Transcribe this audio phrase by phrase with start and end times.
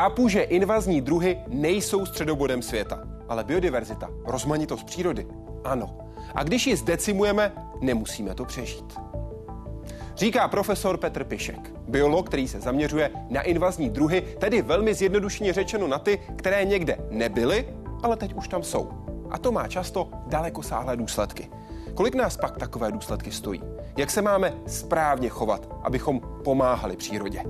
[0.00, 2.98] Chápu, že invazní druhy nejsou středobodem světa,
[3.28, 5.26] ale biodiverzita, rozmanitost přírody,
[5.64, 5.98] ano.
[6.34, 8.94] A když ji zdecimujeme, nemusíme to přežít.
[10.16, 15.86] Říká profesor Petr Pišek, biolog, který se zaměřuje na invazní druhy, tedy velmi zjednodušeně řečeno
[15.86, 17.68] na ty, které někde nebyly,
[18.02, 18.90] ale teď už tam jsou.
[19.30, 21.50] A to má často dalekosáhlé důsledky.
[21.94, 23.62] Kolik nás pak takové důsledky stojí?
[23.96, 27.42] Jak se máme správně chovat, abychom pomáhali přírodě?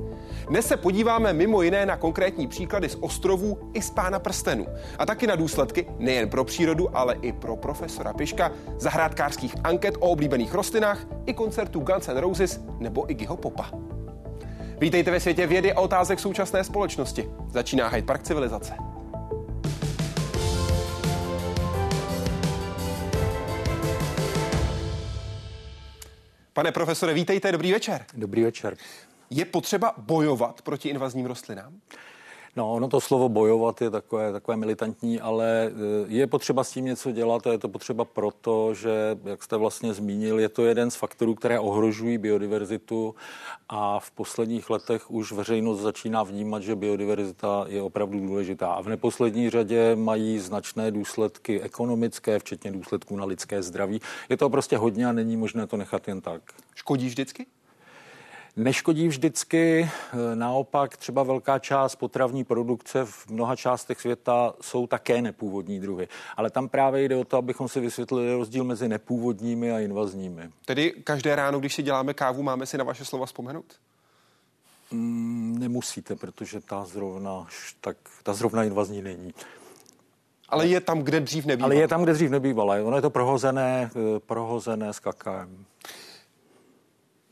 [0.48, 4.66] Dnes se podíváme mimo jiné na konkrétní příklady z ostrovů i z pána prstenů.
[4.98, 10.10] A taky na důsledky nejen pro přírodu, ale i pro profesora Piška, zahrádkářských anket o
[10.10, 13.70] oblíbených rostlinách i koncertů Guns N' Roses nebo Iggyho Popa.
[14.78, 17.30] Vítejte ve světě vědy a otázek současné společnosti.
[17.50, 18.74] Začíná Hyde Park civilizace.
[26.60, 28.04] Pane profesore, vítejte, dobrý večer.
[28.14, 28.76] Dobrý večer.
[29.30, 31.80] Je potřeba bojovat proti invazním rostlinám?
[32.56, 35.70] No, ono to slovo bojovat je takové, takové militantní, ale e,
[36.06, 39.94] je potřeba s tím něco dělat a je to potřeba proto, že, jak jste vlastně
[39.94, 43.14] zmínil, je to jeden z faktorů, které ohrožují biodiverzitu
[43.68, 48.72] a v posledních letech už veřejnost začíná vnímat, že biodiverzita je opravdu důležitá.
[48.72, 54.00] A v neposlední řadě mají značné důsledky ekonomické, včetně důsledků na lidské zdraví.
[54.28, 56.42] Je to prostě hodně a není možné to nechat jen tak.
[56.74, 57.46] Škodí vždycky?
[58.60, 65.22] Neškodí vždycky, eh, naopak třeba velká část potravní produkce v mnoha částech světa jsou také
[65.22, 66.08] nepůvodní druhy.
[66.36, 70.50] Ale tam právě jde o to, abychom si vysvětlili rozdíl mezi nepůvodními a invazními.
[70.64, 73.74] Tedy každé ráno, když si děláme kávu, máme si na vaše slova vzpomenout?
[74.90, 77.46] Mm, nemusíte, protože ta zrovna,
[77.80, 79.34] tak, ta zrovna invazní není.
[80.48, 81.66] Ale je tam, kde dřív nebývala.
[81.66, 82.74] Ale je tam, kde dřív nebývala.
[82.84, 85.64] Ono je to prohozené, eh, prohozené s kakaem.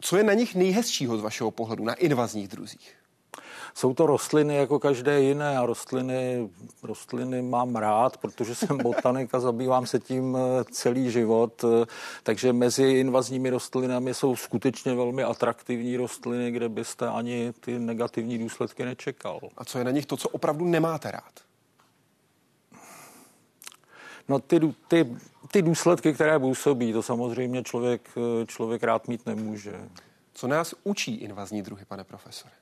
[0.01, 2.95] Co je na nich nejhezčího z vašeho pohledu, na invazních druzích?
[3.75, 6.51] Jsou to rostliny jako každé jiné a rostliny,
[6.83, 11.65] rostliny mám rád, protože jsem botanik a zabývám se tím eh, celý život.
[11.65, 11.87] Eh,
[12.23, 18.85] takže mezi invazními rostlinami jsou skutečně velmi atraktivní rostliny, kde byste ani ty negativní důsledky
[18.85, 19.41] nečekal.
[19.57, 21.33] A co je na nich to, co opravdu nemáte rád?
[24.29, 25.17] No ty, ty,
[25.53, 28.09] ty důsledky, které působí, to samozřejmě člověk,
[28.47, 29.81] člověk rád mít nemůže.
[30.33, 32.55] Co nás učí invazní druhy, pane profesore?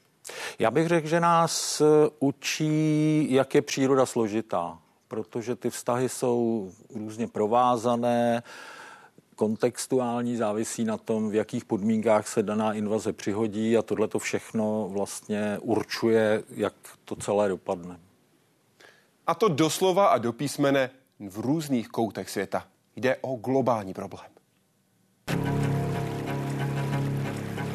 [0.58, 1.82] Já bych řekl, že nás
[2.19, 8.42] učí, jak je příroda složitá, protože ty vztahy jsou různě provázané,
[9.36, 14.88] kontextuální, závisí na tom, v jakých podmínkách se daná invaze přihodí a tohle to všechno
[14.92, 16.74] vlastně určuje, jak
[17.04, 18.00] to celé dopadne.
[19.26, 20.91] A to doslova a do písmene
[21.28, 22.66] v různých koutech světa.
[22.96, 24.26] Jde o globální problém.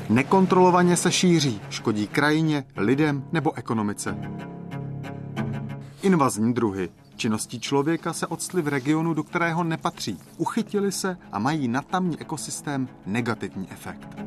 [0.10, 4.18] Nekontrolovaně se šíří, škodí krajině, lidem nebo ekonomice.
[6.02, 10.20] Invazní druhy činností člověka se odstly v regionu, do kterého nepatří.
[10.38, 14.18] Uchytili se a mají na tamní ekosystém negativní efekt.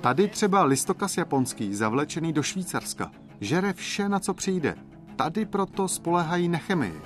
[0.00, 4.74] Tady třeba listokas japonský, zavlečený do Švýcarska, žere vše, na co přijde,
[5.16, 7.00] Tady proto spolehají na chemii.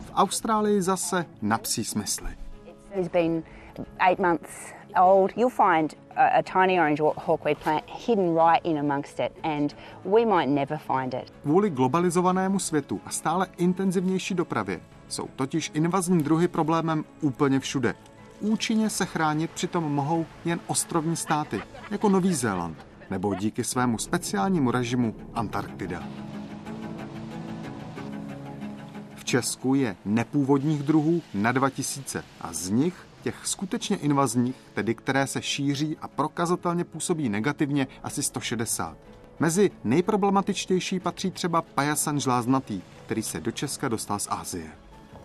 [0.00, 2.36] V Austrálii zase na psí smysly.
[4.96, 9.74] old, you'll find a, a, tiny orange hawkweed plant hidden right in amongst it, and
[10.04, 11.32] we might never find it.
[11.42, 17.94] Kvůli globalizovanému světu a stále intenzivnější dopravě jsou totiž invazní druhy problémem úplně všude.
[18.40, 24.70] Účinně se chránit přitom mohou jen ostrovní státy, jako Nový Zéland, nebo díky svému speciálnímu
[24.70, 26.02] režimu Antarktida.
[29.24, 35.26] V Česku je nepůvodních druhů na 2000 a z nich těch skutečně invazních, tedy které
[35.26, 38.96] se šíří a prokazatelně působí negativně, asi 160.
[39.38, 44.70] Mezi nejproblematičtější patří třeba pajasan žláznatý, který se do Česka dostal z Asie.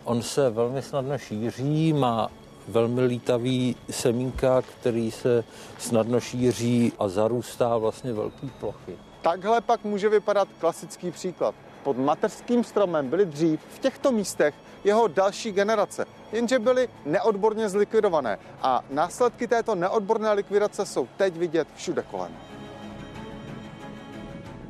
[0.03, 2.31] On se velmi snadno šíří, má
[2.68, 5.44] velmi lítavý semínka, který se
[5.77, 8.97] snadno šíří a zarůstá vlastně velký plochy.
[9.21, 11.56] Takhle pak může vypadat klasický příklad.
[11.83, 18.39] Pod mateřským stromem byly dřív v těchto místech jeho další generace, jenže byly neodborně zlikvidované
[18.61, 22.31] a následky této neodborné likvidace jsou teď vidět všude kolem.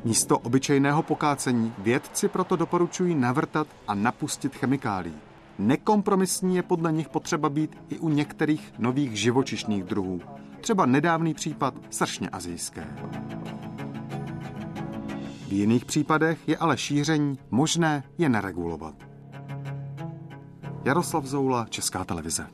[0.04, 5.14] Místo obyčejného pokácení vědci proto doporučují navrtat a napustit chemikálii.
[5.58, 10.20] Nekompromisní je podle nich potřeba být i u některých nových živočišných druhů.
[10.60, 12.86] Třeba nedávný případ sršně azijské.
[15.50, 18.94] V jiných případech je ale šíření možné je neregulovat.
[20.84, 22.46] Jaroslav Zoula, Česká televize.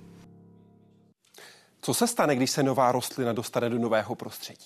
[1.80, 4.64] Co se stane, když se nová rostlina dostane do nového prostředí?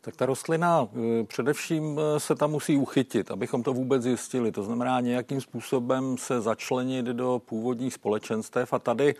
[0.00, 4.52] Tak ta rostlina eh, především eh, se tam musí uchytit, abychom to vůbec zjistili.
[4.52, 9.14] To znamená nějakým způsobem se začlenit do původních společenstev a tady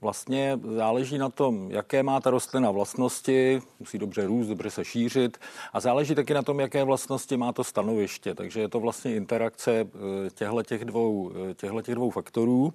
[0.00, 5.38] Vlastně záleží na tom, jaké má ta rostlina vlastnosti, musí dobře růst, dobře se šířit
[5.72, 8.34] a záleží taky na tom, jaké vlastnosti má to stanoviště.
[8.34, 12.72] Takže je to vlastně interakce eh, těchto těch dvou, eh, těch dvou faktorů.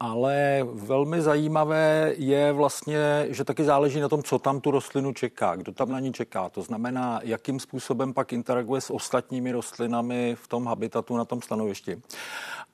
[0.00, 5.56] Ale velmi zajímavé je vlastně, že taky záleží na tom, co tam tu rostlinu čeká,
[5.56, 6.48] kdo tam na ní čeká.
[6.48, 12.02] To znamená, jakým způsobem pak interaguje s ostatními rostlinami v tom habitatu na tom stanovišti.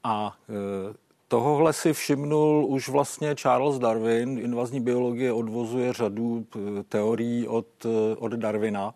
[0.05, 1.04] A eh,
[1.35, 4.39] Tohohle si všimnul už vlastně Charles Darwin.
[4.39, 8.95] Invazní biologie odvozuje řadu eh, teorií od, eh, od Darwina,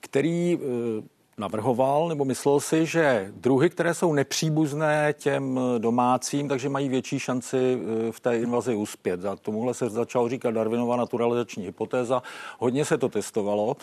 [0.00, 1.02] který eh,
[1.38, 7.78] navrhoval nebo myslel si, že druhy, které jsou nepříbuzné těm domácím, takže mají větší šanci
[8.10, 9.20] v té invazi uspět.
[9.20, 12.22] Za tomuhle se začal říkat Darwinova naturalizační hypotéza.
[12.58, 13.76] Hodně se to testovalo.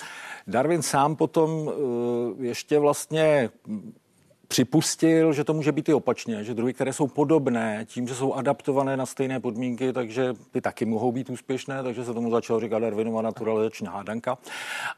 [0.47, 1.71] Darwin sám potom
[2.39, 3.49] ještě vlastně
[4.51, 8.33] připustil, že to může být i opačně, že druhy, které jsou podobné, tím, že jsou
[8.33, 12.79] adaptované na stejné podmínky, takže ty taky mohou být úspěšné, takže se tomu začal říkat
[12.79, 14.37] Darwinova naturalizační hádanka.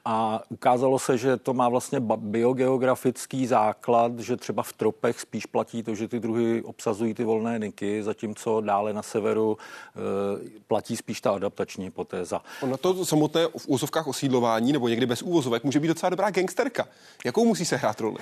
[0.06, 5.84] A ukázalo se, že to má vlastně biogeografický základ, že třeba v tropech spíš platí
[5.84, 11.22] to, že ty druhy obsazují ty volné niky, zatímco dále na severu e, platí spíš
[11.22, 12.42] ta adaptační hypotéza.
[12.66, 16.88] Na to samotné v úzovkách osídlování nebo někdy bez úvozovek může být docela dobrá gangsterka.
[17.26, 18.18] Jakou musí se hrát roli?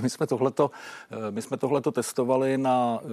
[0.00, 0.69] My jsme tohleto
[1.10, 3.06] Eh, my jsme tohleto testovali na eh,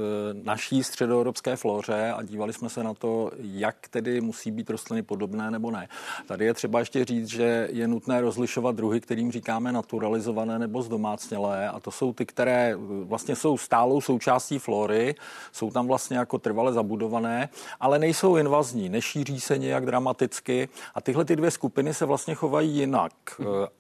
[0.44, 5.52] naší středoevropské floře a dívali jsme se na to, jak tedy musí být rostliny podobné
[5.52, 5.88] nebo ne.
[6.26, 11.70] Tady je třeba ještě říct, že je nutné rozlišovat druhy, kterým říkáme naturalizované nebo zdomácnělé
[11.70, 15.16] a to jsou ty, které eh, vlastně jsou stálou součástí flory,
[15.52, 17.50] jsou tam vlastně jako trvale zabudované,
[17.80, 22.78] ale nejsou invazní, nešíří se nějak dramaticky a tyhle ty dvě skupiny se vlastně chovají
[22.78, 23.12] jinak.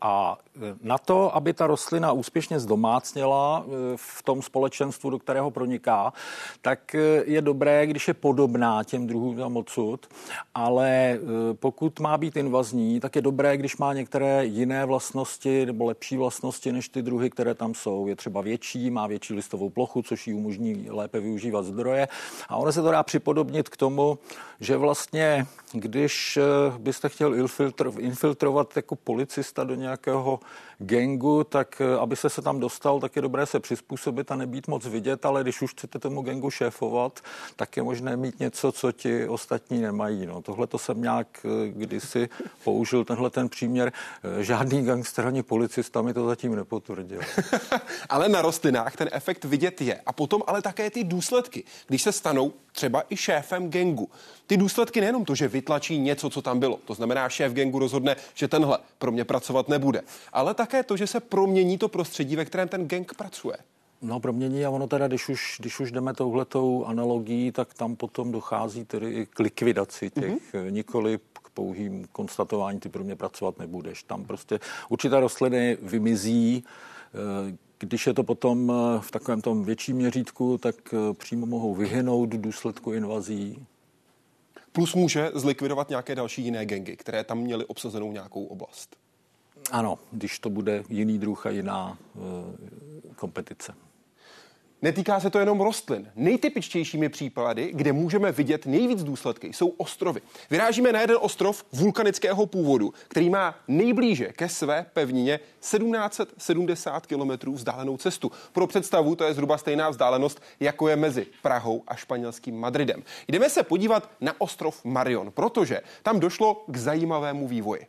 [0.01, 0.37] A
[0.81, 3.65] na to, aby ta rostlina úspěšně zdomácněla,
[3.95, 6.13] v tom společenstvu, do kterého proniká,
[6.61, 10.07] tak eh, je dobré, když je podobná těm druhům tam odsud,
[10.55, 11.19] ale eh,
[11.53, 16.71] pokud má být invazní, tak je dobré, když má některé jiné vlastnosti nebo lepší vlastnosti
[16.71, 18.07] než ty druhy, které tam jsou.
[18.07, 22.07] Je třeba větší, má větší listovou plochu, což ji umožní lépe využívat zdroje.
[22.49, 24.19] A ono se to dá připodobnit k tomu,
[24.59, 26.41] že vlastně, když eh,
[26.77, 27.35] byste chtěl
[27.99, 30.39] infiltrovat jako policista do nějakého
[30.79, 34.85] gengu, tak aby se se tam dostal, tak je dobré se přizpůsobit a nebýt moc
[34.85, 37.19] vidět, ale když už chcete tomu gengu šéfovat,
[37.55, 40.25] tak je možné mít něco, co ti ostatní nemají.
[40.25, 42.29] No, tohle to jsem nějak eh, kdysi
[42.63, 43.91] použil, tenhle ten příměr.
[44.39, 47.21] Eh, žádný gangster ani policista mi to zatím nepotvrdil.
[48.09, 50.01] ale na rostlinách ten efekt vidět je.
[50.05, 54.09] A potom ale také ty důsledky, když se stanou třeba i šéfem gengu.
[54.47, 58.15] Ty důsledky nejenom to, že vytlačí něco, co tam bylo, to znamená, šéf gengu rozhodne,
[58.33, 60.01] že tenhle pro mě pracovat nebude,
[60.33, 63.57] ale také to, že se promění to prostředí, ve kterém ten gang pracuje.
[64.01, 68.31] No promění a ono teda, když už, když už jdeme touhletou analogií, tak tam potom
[68.31, 70.71] dochází tedy i k likvidaci těch, mm-hmm.
[70.71, 74.03] nikoli k pouhým konstatování, ty pro mě pracovat nebudeš.
[74.03, 76.63] Tam prostě určité rostliny vymizí,
[77.13, 80.75] eh, když je to potom eh, v takovém tom větším měřítku, tak
[81.13, 83.65] přímo mohou vyhynout v důsledku invazí.
[84.71, 88.95] Plus může zlikvidovat nějaké další jiné gengy, které tam měly obsazenou nějakou oblast.
[89.71, 93.73] Ano, když to bude jiný druh a jiná e, kompetice.
[94.81, 96.11] Netýká se to jenom rostlin.
[96.15, 100.21] Nejtypičtějšími případy, kde můžeme vidět nejvíc důsledky, jsou ostrovy.
[100.49, 107.97] Vyrážíme na jeden ostrov vulkanického původu, který má nejblíže ke své pevnině 1770 km vzdálenou
[107.97, 108.31] cestu.
[108.53, 113.03] Pro představu to je zhruba stejná vzdálenost, jako je mezi Prahou a španělským Madridem.
[113.27, 117.87] Jdeme se podívat na ostrov Marion, protože tam došlo k zajímavému vývoji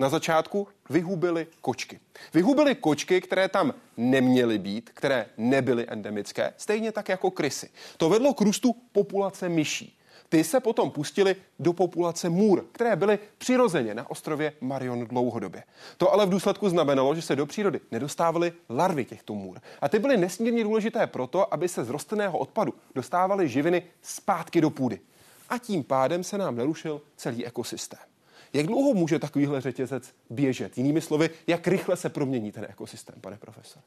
[0.00, 2.00] na začátku vyhubili kočky.
[2.34, 7.70] Vyhubili kočky, které tam neměly být, které nebyly endemické, stejně tak jako krysy.
[7.96, 9.96] To vedlo k růstu populace myší.
[10.28, 15.62] Ty se potom pustili do populace můr, které byly přirozeně na ostrově Marion dlouhodobě.
[15.96, 19.60] To ale v důsledku znamenalo, že se do přírody nedostávaly larvy těchto můr.
[19.80, 24.70] A ty byly nesmírně důležité proto, aby se z rostlinného odpadu dostávaly živiny zpátky do
[24.70, 25.00] půdy.
[25.48, 28.09] A tím pádem se nám narušil celý ekosystém.
[28.52, 30.78] Jak dlouho může takovýhle řetězec běžet?
[30.78, 33.82] Jinými slovy, jak rychle se promění ten ekosystém, pane profesor?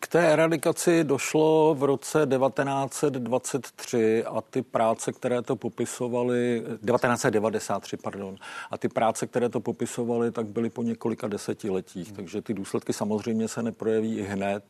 [0.00, 8.36] K té eradikaci došlo v roce 1923 a ty práce, které to popisovaly, 1993, pardon,
[8.70, 13.48] a ty práce, které to popisovaly, tak byly po několika desetiletích, takže ty důsledky samozřejmě
[13.48, 14.64] se neprojeví i hned,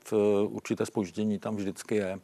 [0.49, 2.19] určité spoždění tam vždycky je.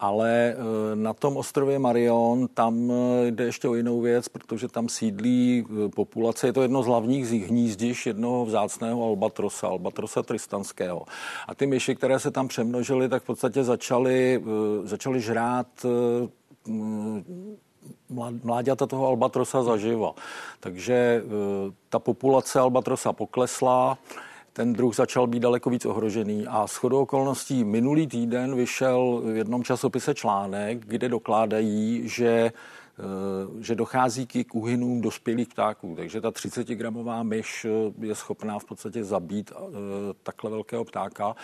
[0.00, 0.56] Ale
[0.94, 2.92] na tom ostrově Marion, tam
[3.30, 8.06] jde ještě o jinou věc, protože tam sídlí populace, je to jedno z hlavních hnízdiš
[8.06, 11.04] jednoho vzácného albatrosa, albatrosa tristanského.
[11.48, 16.28] A ty myši, které se tam přemnožily, tak v podstatě začaly, eh, začaly žrát eh,
[18.42, 20.12] mláďata toho albatrosa zaživa.
[20.60, 21.22] Takže eh,
[21.88, 23.98] ta populace albatrosa poklesla,
[24.52, 29.64] ten druh začal být daleko víc ohrožený a shodou okolností minulý týden vyšel v jednom
[29.64, 32.52] časopise článek, kde dokládají, že
[33.60, 35.94] že dochází k úhynům dospělých ptáků.
[35.96, 39.60] Takže ta 30-gramová myš eh, je schopná v podstatě zabít eh,
[40.22, 41.36] takhle velkého ptáka.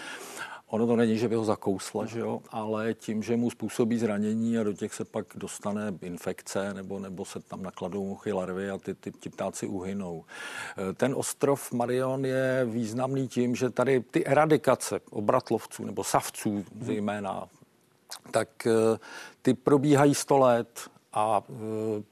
[0.66, 2.40] Ono to není, že by ho zakousla, že jo?
[2.50, 7.24] ale tím, že mu způsobí zranění a do těch se pak dostane infekce nebo, nebo
[7.24, 10.24] se tam nakladou muchy, larvy a ty, ty, ty ptáci uhynou.
[10.94, 17.48] Ten ostrov Marion je významný tím, že tady ty eradikace obratlovců nebo savců zejména,
[18.30, 18.48] tak
[19.42, 21.52] ty probíhají 100 let a e,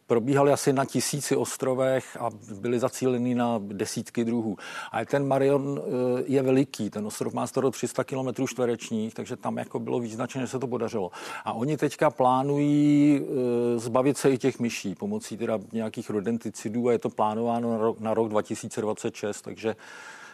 [0.06, 2.30] probíhaly asi na tisíci ostrovech a
[2.60, 4.56] byly zacíleny na desítky druhů.
[4.92, 9.58] A ten Marion e, je veliký, ten ostrov má skoro 300 km čtverečních, takže tam
[9.58, 11.10] jako bylo význačné, že se to podařilo.
[11.44, 16.92] A oni teďka plánují e, zbavit se i těch myší pomocí teda nějakých rodenticidů a
[16.92, 19.76] je to plánováno na rok, na rok 2026, takže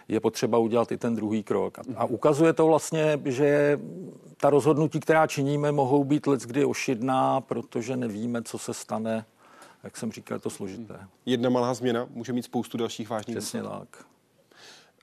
[0.09, 1.79] je potřeba udělat i ten druhý krok.
[1.97, 3.81] A ukazuje to vlastně, že
[4.37, 9.25] ta rozhodnutí, která činíme, mohou být kdy ošidná, protože nevíme, co se stane.
[9.85, 11.01] Jak jsem říkal, je to složité.
[11.27, 14.05] Jedna malá změna může mít spoustu dalších vážných Přesně tak.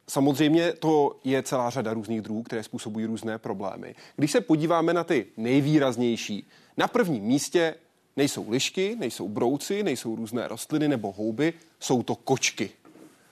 [0.08, 3.96] Samozřejmě to je celá řada různých druhů, které způsobují různé problémy.
[4.16, 7.76] Když se podíváme na ty nejvýraznější, na prvním místě
[8.18, 12.70] nejsou lišky, nejsou brouci, nejsou různé rostliny nebo houby, jsou to kočky.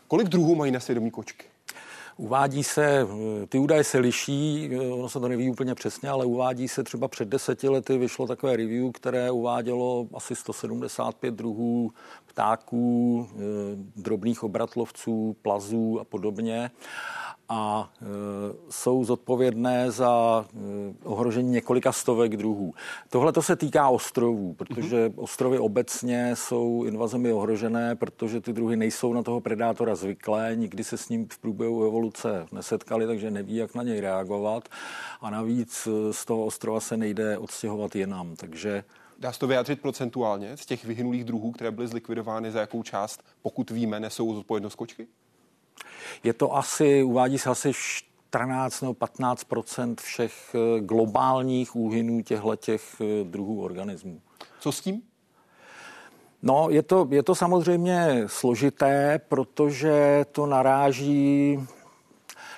[0.08, 1.50] Kolik druhů mají na svědomí kočky?
[2.18, 3.08] Uvádí se,
[3.50, 7.27] ty údaje se liší, ono se to neví úplně přesně, ale uvádí se třeba před
[7.27, 11.91] deseti lety vyšlo takové review, které uvádělo asi 175 druhů
[12.33, 13.39] ptáků, eh,
[13.95, 16.71] drobných obratlovců, plazů a podobně
[17.51, 18.05] a e,
[18.69, 20.57] jsou zodpovědné za e,
[21.03, 22.73] ohrožení několika stovek druhů.
[23.09, 25.13] Tohle to se týká ostrovů, protože mm-hmm.
[25.15, 30.97] ostrovy obecně jsou invazemi ohrožené, protože ty druhy nejsou na toho predátora zvyklé, nikdy se
[30.97, 34.69] s ním v průběhu evoluce nesetkali, takže neví, jak na něj reagovat.
[35.21, 38.83] A navíc z toho ostrova se nejde odstěhovat jinam, takže
[39.22, 43.24] Dá se to vyjádřit procentuálně z těch vyhynulých druhů, které byly zlikvidovány, za jakou část,
[43.42, 45.08] pokud víme, nesou zodpovědnost kočky?
[46.24, 53.01] Je to asi, uvádí se asi 14 nebo 15% všech eh, globálních úhynů těchto těch
[53.01, 54.22] eh, druhů organismů.
[54.60, 55.01] Co s tím?
[56.42, 61.60] No, je to, je to samozřejmě složité, protože to naráží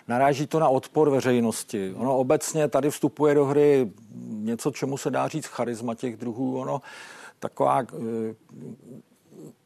[0.07, 1.93] naráží to na odpor veřejnosti.
[1.97, 3.91] Ono obecně tady vstupuje do hry
[4.27, 6.59] něco, čemu se dá říct charisma těch druhů.
[6.59, 6.81] Ono
[7.39, 8.35] taková eh,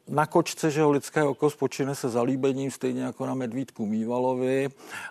[0.08, 4.68] na kočce, že ho lidské oko spočine se zalíbením, stejně jako na medvídku mývalovi,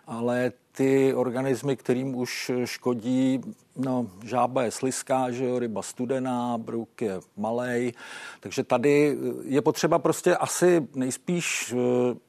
[0.08, 3.42] ale ty organismy, kterým už škodí,
[3.76, 7.94] no, žába je sliská, že jo, ryba studená, brouk je malej,
[8.40, 11.78] takže tady je potřeba prostě asi nejspíš eh,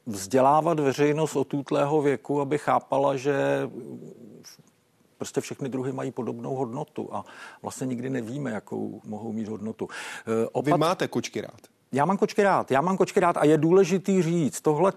[0.05, 3.69] vzdělávat veřejnost od útlého věku, aby chápala, že
[5.17, 7.25] prostě všechny druhy mají podobnou hodnotu a
[7.61, 9.87] vlastně nikdy nevíme, jakou mohou mít hodnotu.
[10.51, 10.73] Opat...
[10.73, 11.78] Vy máte kočky rád?
[11.91, 14.93] Já mám kočky rád, já mám kočky rád a je důležitý říct, tohle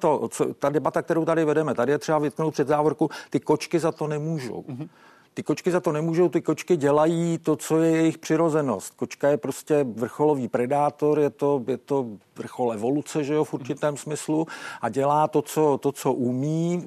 [0.58, 4.06] ta debata, kterou tady vedeme, tady je třeba vytknout před závorku, ty kočky za to
[4.06, 4.64] nemůžou.
[4.68, 4.88] Mm-hmm.
[5.34, 8.94] Ty kočky za to nemůžou, ty kočky dělají to, co je jejich přirozenost.
[8.94, 13.96] Kočka je prostě vrcholový predátor, je to, je to vrchol evoluce, že jo, v určitém
[13.96, 14.46] smyslu
[14.80, 16.84] a dělá to co, to, co umí,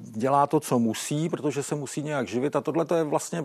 [0.00, 3.44] dělá to, co musí, protože se musí nějak živit a tohle je vlastně,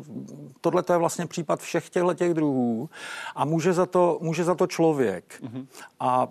[0.61, 2.89] tohle je vlastně případ všech těchto těch druhů
[3.35, 5.41] a může za to, může za to člověk.
[5.43, 5.65] Mm-hmm.
[5.99, 6.27] A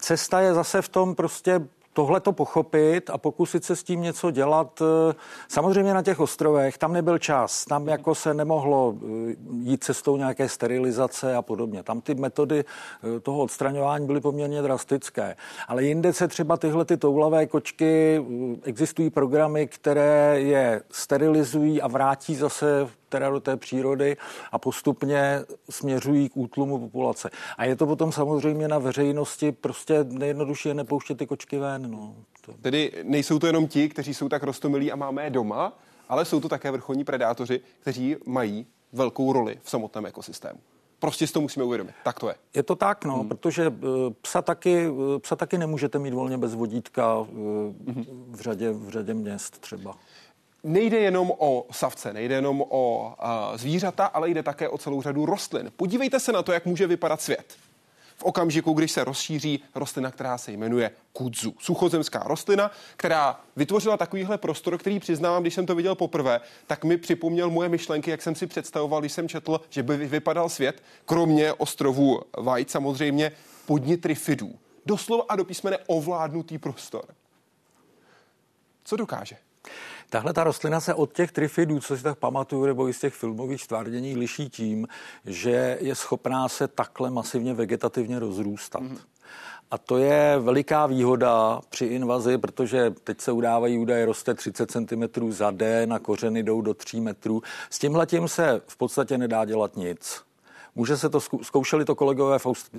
[0.00, 4.30] cesta je zase v tom prostě tohle to pochopit a pokusit se s tím něco
[4.30, 4.82] dělat.
[4.82, 5.14] Eh,
[5.48, 10.48] samozřejmě na těch ostrovech, tam nebyl čas, tam jako se nemohlo eh, jít cestou nějaké
[10.48, 11.82] sterilizace a podobně.
[11.82, 15.36] Tam ty metody eh, toho odstraňování byly poměrně drastické.
[15.68, 18.24] Ale jinde se třeba tyhle ty toulavé kočky,
[18.62, 24.16] existují programy, které je sterilizují a vrátí zase teda do té přírody
[24.52, 25.40] a postupně
[25.70, 27.30] směřují k útlumu populace.
[27.58, 31.90] A je to potom samozřejmě na veřejnosti prostě nejjednodušší nepouštět ty kočky ven.
[31.90, 32.14] No.
[32.62, 35.78] Tedy nejsou to jenom ti, kteří jsou tak rostomilí a máme je doma,
[36.08, 40.58] ale jsou to také vrcholní predátoři, kteří mají velkou roli v samotném ekosystému.
[40.98, 41.94] Prostě si to musíme uvědomit.
[42.04, 42.34] Tak to je.
[42.54, 43.28] Je to tak, no, hmm.
[43.28, 43.74] protože uh,
[44.22, 47.26] psa taky, uh, psa taky nemůžete mít volně bez vodítka uh,
[47.86, 48.04] hmm.
[48.28, 49.94] v, řadě, v řadě měst třeba.
[50.64, 55.26] Nejde jenom o savce, nejde jenom o uh, zvířata, ale jde také o celou řadu
[55.26, 55.72] rostlin.
[55.76, 57.56] Podívejte se na to, jak může vypadat svět
[58.16, 61.54] v okamžiku, když se rozšíří rostlina, která se jmenuje kudzu.
[61.58, 66.96] Suchozemská rostlina, která vytvořila takovýhle prostor, který přiznávám, když jsem to viděl poprvé, tak mi
[66.96, 71.52] připomněl moje myšlenky, jak jsem si představoval, když jsem četl, že by vypadal svět, kromě
[71.52, 73.32] ostrovu Vajt samozřejmě
[73.66, 74.58] podni trifidů.
[74.86, 77.04] Doslova a do písmene ovládnutý prostor.
[78.84, 79.36] Co dokáže?
[80.14, 83.14] Tahle ta rostlina se od těch trifidů, co si tak pamatuju, nebo i z těch
[83.14, 84.88] filmových stvárnění, liší tím,
[85.24, 88.82] že je schopná se takhle masivně vegetativně rozrůstat.
[88.82, 88.98] Mm-hmm.
[89.70, 95.32] A to je veliká výhoda při invazi, protože teď se udávají údaje, roste 30 cm
[95.32, 97.42] za den a kořeny jdou do 3 metrů.
[97.70, 100.22] S tímhletím se v podstatě nedá dělat nic.
[100.76, 102.78] Může se to, zkoušeli to kolegové v, eh,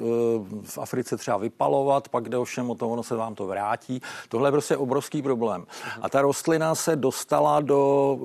[0.64, 4.02] v Africe třeba vypalovat, pak jde ovšem o to, ono se vám to vrátí.
[4.30, 5.66] Tohle je prostě obrovský problém.
[6.02, 8.18] A ta rostlina se dostala do,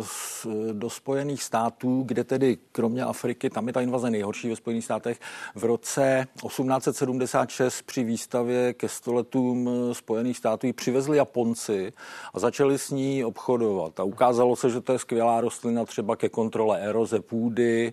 [0.00, 4.84] eh, do Spojených států, kde tedy kromě Afriky, tam je ta invaze nejhorší ve Spojených
[4.84, 5.20] státech,
[5.54, 11.92] v roce 1876 při výstavě ke stoletům eh, Spojených států ji přivezli Japonci
[12.34, 14.00] a začali s ní obchodovat.
[14.00, 17.92] A ukázalo se, že to je skvělá rostlina třeba ke kontrole eroze půdy,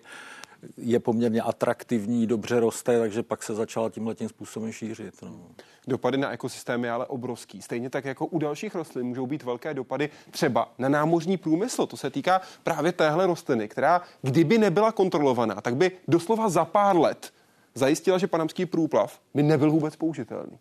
[0.78, 5.22] je poměrně atraktivní, dobře roste, takže pak se začala tímhle tím způsobem šířit.
[5.22, 5.40] No.
[5.88, 7.62] Dopady na ekosystém je ale obrovský.
[7.62, 11.86] Stejně tak jako u dalších rostlin můžou být velké dopady třeba na námořní průmysl.
[11.86, 16.98] To se týká právě téhle rostliny, která kdyby nebyla kontrolovaná, tak by doslova za pár
[16.98, 17.34] let
[17.76, 20.58] zajistila, že panamský průplav by nebyl vůbec použitelný.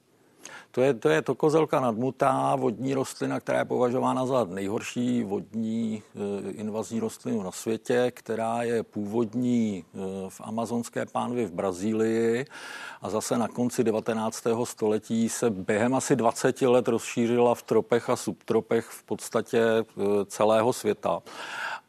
[0.75, 6.03] To je, to je to kozelka nadmutá, vodní rostlina, která je považována za nejhorší vodní
[6.03, 12.47] e, invazní rostlinu na světě, která je původní e, v amazonské pánvi v Brazílii
[13.03, 14.45] a zase na konci 19.
[14.65, 19.85] století se během asi 20 let rozšířila v tropech a subtropech v podstatě e,
[20.27, 21.23] celého světa.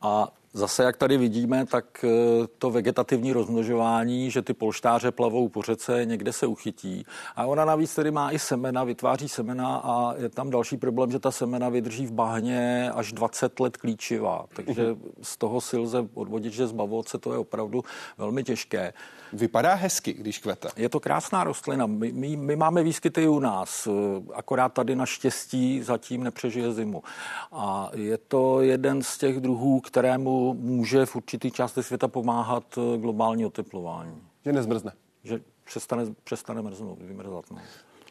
[0.01, 2.09] A Zase, jak tady vidíme, tak eh,
[2.57, 7.05] to vegetativní rozmnožování, že ty polštáře plavou po řece, někde se uchytí.
[7.35, 11.19] A ona navíc tedy má i semena, vytváří semena a je tam další problém, že
[11.19, 14.45] ta semena vydrží v bahně až 20 let klíčivá.
[14.55, 17.83] Takže z toho si lze odvodit, že zbavovat se to je opravdu
[18.17, 18.93] velmi těžké.
[19.33, 20.69] Vypadá hezky, když kvete.
[20.77, 21.85] Je to krásná rostlina.
[21.85, 23.87] My, my, my máme výskyty u nás,
[24.33, 27.03] akorát tady naštěstí zatím nepřežije zimu.
[27.51, 33.45] A je to jeden z těch druhů, kterému může v určitý části světa pomáhat globální
[33.45, 34.21] oteplování.
[34.45, 34.91] Že nezmrzne.
[35.23, 37.45] Že přestane, přestane mrznout, vymrzat.
[37.51, 37.57] No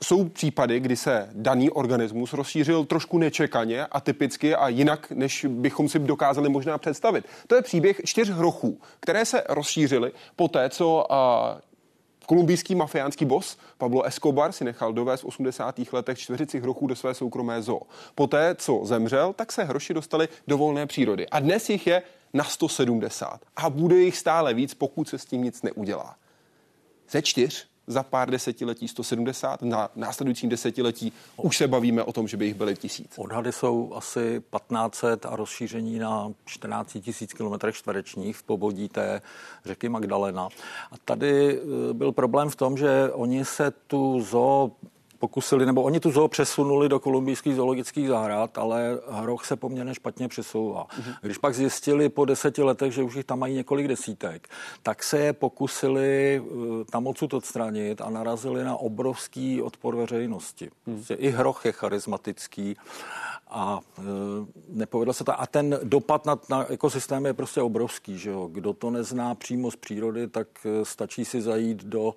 [0.05, 5.89] jsou případy, kdy se daný organismus rozšířil trošku nečekaně a typicky a jinak, než bychom
[5.89, 7.25] si dokázali možná představit.
[7.47, 11.61] To je příběh čtyř hrochů, které se rozšířily po té, co a,
[12.27, 15.81] Kolumbijský mafiánský bos Pablo Escobar si nechal dovést v 80.
[15.93, 17.81] letech čtveřici hrochů do své soukromé zoo.
[18.15, 21.29] Poté, co zemřel, tak se hroši dostali do volné přírody.
[21.29, 22.03] A dnes jich je
[22.35, 23.41] na 170.
[23.57, 26.17] A bude jich stále víc, pokud se s tím nic neudělá.
[27.11, 32.37] Ze čtyř za pár desetiletí 170, na následujícím desetiletí už se bavíme o tom, že
[32.37, 33.15] by jich byly tisíc.
[33.17, 39.23] Odhady jsou asi 1500 a rozšíření na 14 tisíc km čtverečních v pobodí té
[39.65, 40.49] řeky Magdalena.
[40.93, 44.73] A tady eh, byl problém v tom, že oni se tu zoo
[45.25, 50.29] pokusili, nebo oni tu zoo přesunuli do kolumbijských zoologických zahrad, ale hroch se poměrně špatně
[50.29, 50.87] přesouvá.
[50.87, 51.15] Mm-hmm.
[51.23, 54.49] Když pak zjistili po deseti letech, že už jich tam mají několik desítek,
[54.83, 60.71] tak se je pokusili eh, tam odsud odstranit a narazili na obrovský odpor veřejnosti.
[60.89, 61.17] Mm-hmm.
[61.19, 62.77] I hroch je charismatický
[63.55, 64.03] a e,
[64.69, 65.41] nepovedlo se to.
[65.41, 68.19] A ten dopad na, na ekosystém je prostě obrovský.
[68.19, 68.49] Že jo?
[68.53, 72.15] Kdo to nezná přímo z přírody, tak e, stačí si zajít do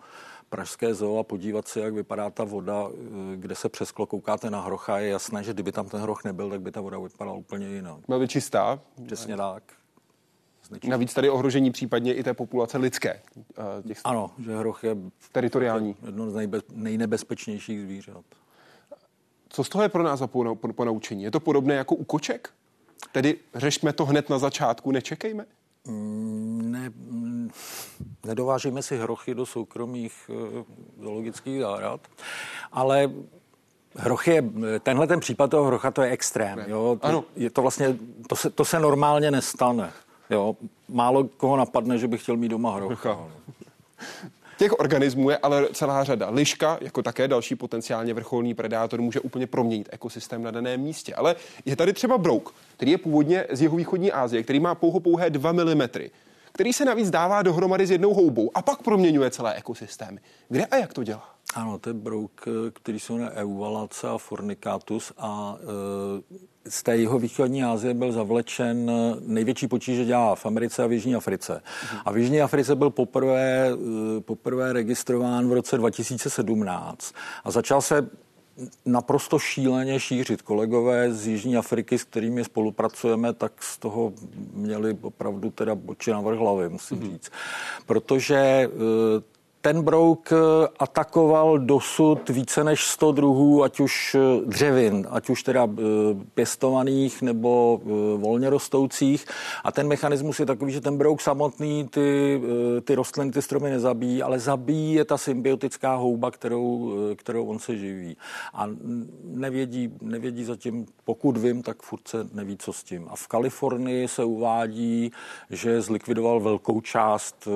[0.49, 4.49] Pražské zoo a podívat se, jak vypadá ta voda, eh, kde se přes sklo koukáte
[4.49, 4.99] na hrocha.
[4.99, 7.99] Je jasné, že kdyby tam ten hroch nebyl, tak by ta voda vypadala úplně jinak.
[8.07, 8.79] Byla by čistá.
[9.05, 9.63] Přesně tak.
[10.67, 10.91] Znečistá.
[10.91, 13.21] Navíc tady ohrožení případně i té populace lidské.
[13.39, 14.97] Eh, těch ano, že hroch je
[15.31, 15.95] teritoriální.
[16.05, 18.25] Jedno z nejbe, nejnebezpečnějších zvířat.
[19.49, 20.27] Co z toho je pro nás za
[20.75, 21.23] ponaučení?
[21.23, 22.49] Je to podobné jako u koček?
[23.12, 25.45] Tedy řešme to hned na začátku, nečekejme?
[25.88, 27.50] Mm, ne, mm,
[28.26, 30.63] nedovážíme si hrochy do soukromých uh,
[31.04, 32.02] zoologických zahrad,
[32.71, 33.10] ale
[33.97, 34.43] Hroch je,
[34.80, 36.60] tenhle ten případ toho hrocha, to je extrém.
[36.67, 36.97] Jo?
[37.02, 37.23] To, ano.
[37.36, 37.97] Je to vlastně,
[38.28, 39.91] to se, to se normálně nestane.
[40.30, 40.56] Jo?
[40.89, 43.19] Málo koho napadne, že by chtěl mít doma hrocha.
[44.57, 46.29] Těch organismů je ale celá řada.
[46.29, 51.15] Liška, jako také další potenciálně vrcholný predátor, může úplně proměnit ekosystém na daném místě.
[51.15, 54.99] Ale je tady třeba brouk, který je původně z jeho východní Asie, který má pouho
[54.99, 55.87] pouhé 2 mm
[56.57, 60.19] který se navíc dává dohromady s jednou houbou a pak proměňuje celé ekosystémy.
[60.49, 61.29] Kde a jak to dělá?
[61.55, 65.55] Ano, to je brouk, který se jmenuje Euvalace a fornicatus a
[66.65, 68.91] e, z té jeho východní Asie byl zavlečen
[69.21, 71.61] největší potíže dělá v Americe a v Jižní Africe.
[72.05, 73.69] A v Jižní Africe byl poprvé,
[74.19, 78.09] poprvé registrován v roce 2017 a začal se
[78.85, 80.41] naprosto šíleně šířit.
[80.41, 84.13] Kolegové z Jižní Afriky, s kterými spolupracujeme, tak z toho
[84.53, 87.11] měli opravdu teda boči na vrch hlavy, musím mm-hmm.
[87.11, 87.31] říct.
[87.85, 88.69] Protože e,
[89.61, 95.43] ten brouk eh, atakoval dosud více než 100 druhů, ať už eh, dřevin, ať už
[95.43, 95.81] teda eh,
[96.33, 97.81] pěstovaných nebo
[98.17, 99.25] volně rostoucích.
[99.63, 102.41] A ten mechanismus je takový, že ten brouk samotný ty,
[102.83, 107.77] ty rostliny, ty stromy nezabíjí, ale zabíjí je ta symbiotická houba, kterou, kterou on se
[107.77, 108.17] živí.
[108.53, 108.69] A
[109.23, 113.07] nevědí, nevědí zatím, pokud vím, tak furt se neví, co s tím.
[113.09, 115.11] A v Kalifornii se uvádí,
[115.49, 117.47] že zlikvidoval velkou část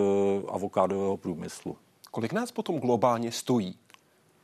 [0.48, 1.78] avokádového průmyslu.
[2.12, 3.76] Kolik nás potom globálně stojí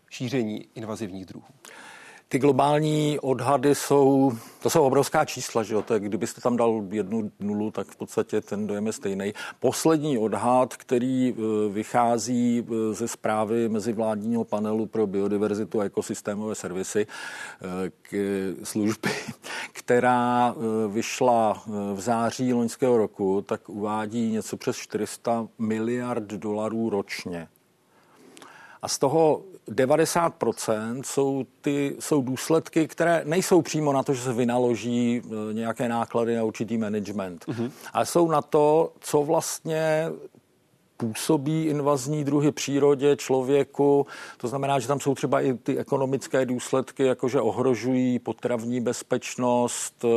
[0.09, 1.45] šíření invazivních druhů?
[2.29, 5.83] Ty globální odhady jsou, to jsou obrovská čísla, že jo?
[5.93, 9.33] Je, kdybyste tam dal jednu nulu, tak v podstatě ten dojem je stejný.
[9.59, 11.33] Poslední odhad, který e,
[11.69, 18.15] vychází e, ze zprávy mezivládního panelu pro biodiverzitu a ekosystémové servisy e, k
[18.63, 19.09] služby,
[19.73, 20.55] která
[20.87, 27.47] vyšla v září loňského roku, tak uvádí něco přes 400 miliard dolarů ročně
[28.87, 34.33] a z toho 90% jsou, ty, jsou důsledky, které nejsou přímo na to, že se
[34.33, 37.71] vynaloží e, nějaké náklady na určitý management, mm-hmm.
[37.93, 40.09] ale jsou na to, co vlastně
[40.97, 44.07] působí invazní druhy přírodě, člověku.
[44.37, 50.07] To znamená, že tam jsou třeba i ty ekonomické důsledky, jakože ohrožují potravní bezpečnost, e,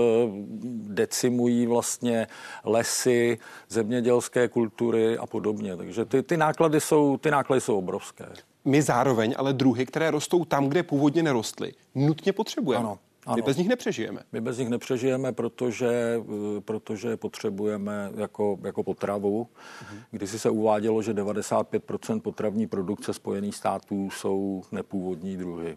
[0.95, 2.27] decimují vlastně
[2.65, 5.77] lesy, zemědělské kultury a podobně.
[5.77, 8.27] Takže ty, ty, náklady, jsou, ty náklady jsou obrovské
[8.64, 12.85] my zároveň ale druhy, které rostou tam, kde původně nerostly, nutně potřebujeme.
[12.85, 12.99] Ano.
[13.27, 13.37] Ano.
[13.37, 14.23] My bez nich nepřežijeme.
[14.33, 16.20] My bez nich nepřežijeme, protože,
[16.57, 19.49] eh, protože potřebujeme jako, jako potravu.
[19.83, 20.01] Mhm.
[20.11, 25.77] Když se uvádělo, že 95% potravní produkce Spojených států jsou nepůvodní druhy.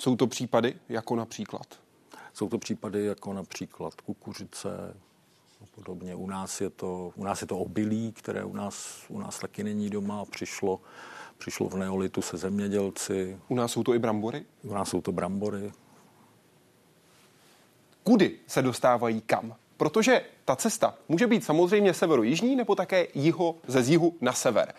[0.00, 1.66] Jsou to případy jako například?
[2.34, 4.68] Jsou to případy jako například kukuřice
[5.62, 6.14] a podobně.
[6.14, 9.64] U nás je to, u nás je to obilí, které u nás, u nás taky
[9.64, 10.24] není doma.
[10.24, 10.80] Přišlo
[11.38, 13.38] Přišlo v neolitu se zemědělci.
[13.48, 14.44] U nás jsou to i brambory?
[14.62, 15.72] U nás jsou to brambory.
[18.04, 19.56] Kudy se dostávají kam?
[19.76, 24.74] Protože ta cesta může být samozřejmě severo-jižní nebo také jiho ze jihu na sever.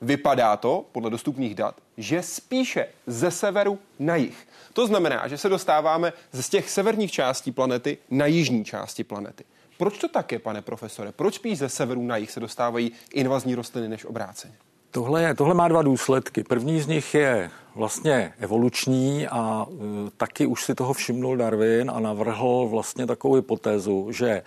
[0.00, 4.48] Vypadá to, podle dostupných dat, že spíše ze severu na jih.
[4.72, 9.44] To znamená, že se dostáváme z těch severních částí planety na jižní části planety.
[9.78, 11.12] Proč to tak je, pane profesore?
[11.12, 14.54] Proč spíš ze severu na jih se dostávají invazní rostliny než obráceně?
[14.94, 16.44] Tohle, je, tohle má dva důsledky.
[16.44, 19.78] První z nich je vlastně evoluční a uh,
[20.16, 24.42] taky už si toho všimnul Darwin a navrhl vlastně takovou hypotézu, že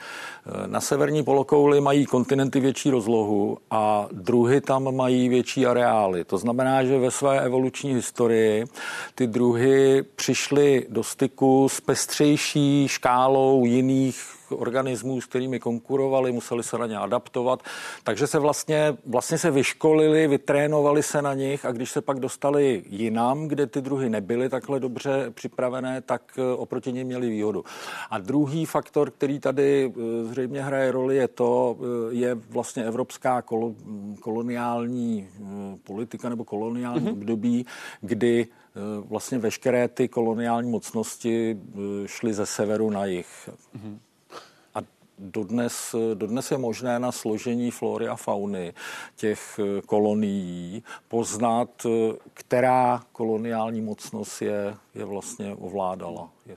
[0.46, 6.24] uh, na severní polokouli mají kontinenty větší rozlohu a druhy tam mají větší areály.
[6.24, 8.66] To znamená, že ve své evoluční historii
[9.16, 16.78] ty druhy přišly do styku s pestřejší škálou jiných organismů, s kterými konkurovali, museli se
[16.78, 17.64] na ně adaptovat,
[18.04, 22.84] takže se vlastně, vlastně se vyškolili, vytrénovali se na nich a když se pak dostali
[22.90, 27.64] jinam, kde ty druhy nebyly takhle dobře připravené, tak eh, oproti nim měli výhodu.
[28.10, 33.44] A druhý faktor, který tady eh, zřejmě hraje roli, je to, eh, je vlastně evropská
[34.20, 35.28] koloniální
[35.84, 37.12] politika nebo koloniální mm-hmm.
[37.12, 37.66] období,
[38.02, 38.48] kdy
[39.00, 41.58] vlastně veškeré ty koloniální mocnosti
[42.06, 43.50] šly ze severu na jih.
[43.50, 43.98] Mm-hmm
[45.18, 48.74] dodnes, dodnes je možné na složení flory a fauny
[49.16, 56.30] těch eh, kolonií poznat, eh, která koloniální mocnost je, je vlastně ovládala.
[56.46, 56.56] Je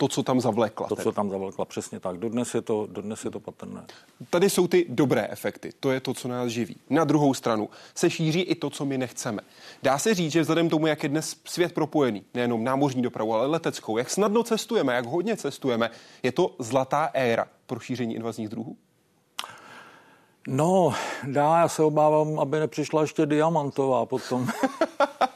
[0.00, 0.88] to, co tam zavlekla.
[0.88, 1.04] To, tedy.
[1.04, 2.18] co tam zavlekla, přesně tak.
[2.18, 3.84] Dodnes je, to, dodnes je to patrné.
[4.30, 5.72] Tady jsou ty dobré efekty.
[5.80, 6.76] To je to, co nás živí.
[6.90, 9.42] Na druhou stranu se šíří i to, co my nechceme.
[9.82, 13.46] Dá se říct, že vzhledem tomu, jak je dnes svět propojený, nejenom námořní dopravu, ale
[13.46, 15.90] leteckou, jak snadno cestujeme, jak hodně cestujeme,
[16.22, 18.76] je to zlatá éra pro šíření invazních druhů?
[20.48, 24.48] No, dá, já se obávám, aby nepřišla ještě diamantová potom.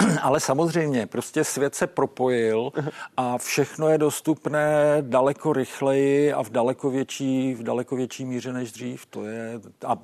[0.22, 2.72] Ale samozřejmě, prostě svět se propojil
[3.16, 8.72] a všechno je dostupné daleko rychleji a v daleko větší, v daleko větší míře než
[8.72, 9.06] dřív.
[9.06, 9.96] To je, a,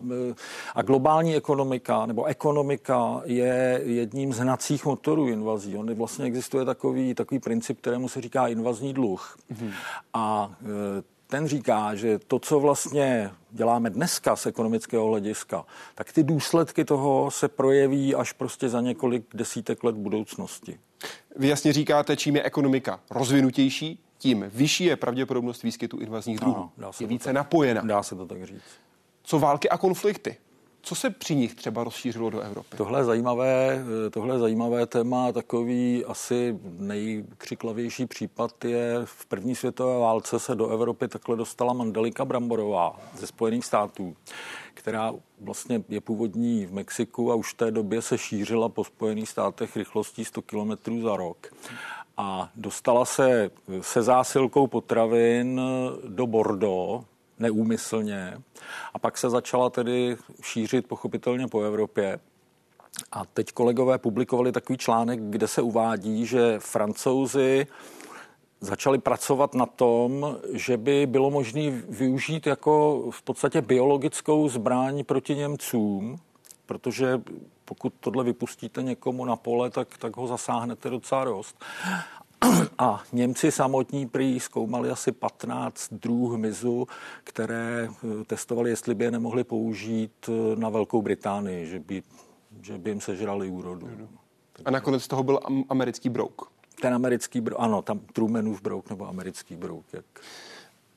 [0.75, 5.77] a globální ekonomika nebo ekonomika je jedním z hnacích motorů invazí.
[5.77, 9.37] On vlastně existuje takový, takový princip, kterému se říká invazní dluh.
[9.53, 9.73] Mm-hmm.
[10.15, 10.51] A
[11.01, 16.85] e, ten říká, že to, co vlastně děláme dneska z ekonomického hlediska, tak ty důsledky
[16.85, 20.79] toho se projeví až prostě za několik desítek let budoucnosti.
[21.37, 26.71] Vy jasně říkáte, čím je ekonomika rozvinutější, tím vyšší je pravděpodobnost výskytu invazních druhů.
[26.79, 27.83] Ano, je více tak, napojena.
[27.83, 28.63] Dá se to tak říct.
[29.23, 30.37] Co války a konflikty?
[30.87, 32.77] Co se při nich třeba rozšířilo do Evropy?
[32.77, 35.33] Tohle je zajímavé, tohle je zajímavé téma.
[35.33, 42.25] Takový asi nejkřiklavější případ je v první světové válce se do Evropy takhle dostala Mandelika
[42.25, 44.17] Bramborová ze Spojených států,
[44.75, 49.29] která vlastně je původní v Mexiku a už v té době se šířila po Spojených
[49.29, 51.47] státech rychlostí 100 km za rok
[52.17, 55.61] a dostala se se zásilkou potravin
[56.09, 57.05] do Bordeaux,
[57.39, 58.39] neúmyslně.
[58.95, 62.19] A pak se začala tedy šířit pochopitelně po Evropě.
[63.13, 67.67] A teď kolegové publikovali takový článek, kde se uvádí, že francouzi
[68.61, 75.35] začali pracovat na tom, že by bylo možné využít jako v podstatě biologickou zbraň proti
[75.35, 76.19] Němcům,
[76.67, 77.21] protože
[77.65, 81.65] pokud tohle vypustíte někomu na pole, tak, tak ho zasáhnete docela dost.
[82.79, 86.87] A Němci samotní prý zkoumali asi 15 druh hmyzu,
[87.25, 92.03] které eh, testovali, jestli by je nemohli použít eh, na Velkou Británii, že by,
[92.63, 94.09] že by jim sežrali úrodu.
[94.65, 96.51] A nakonec z toho byl americký brouk.
[96.81, 99.85] Ten americký brouk, ano, tam Trumanův brouk nebo americký brouk.
[99.93, 100.05] Jak...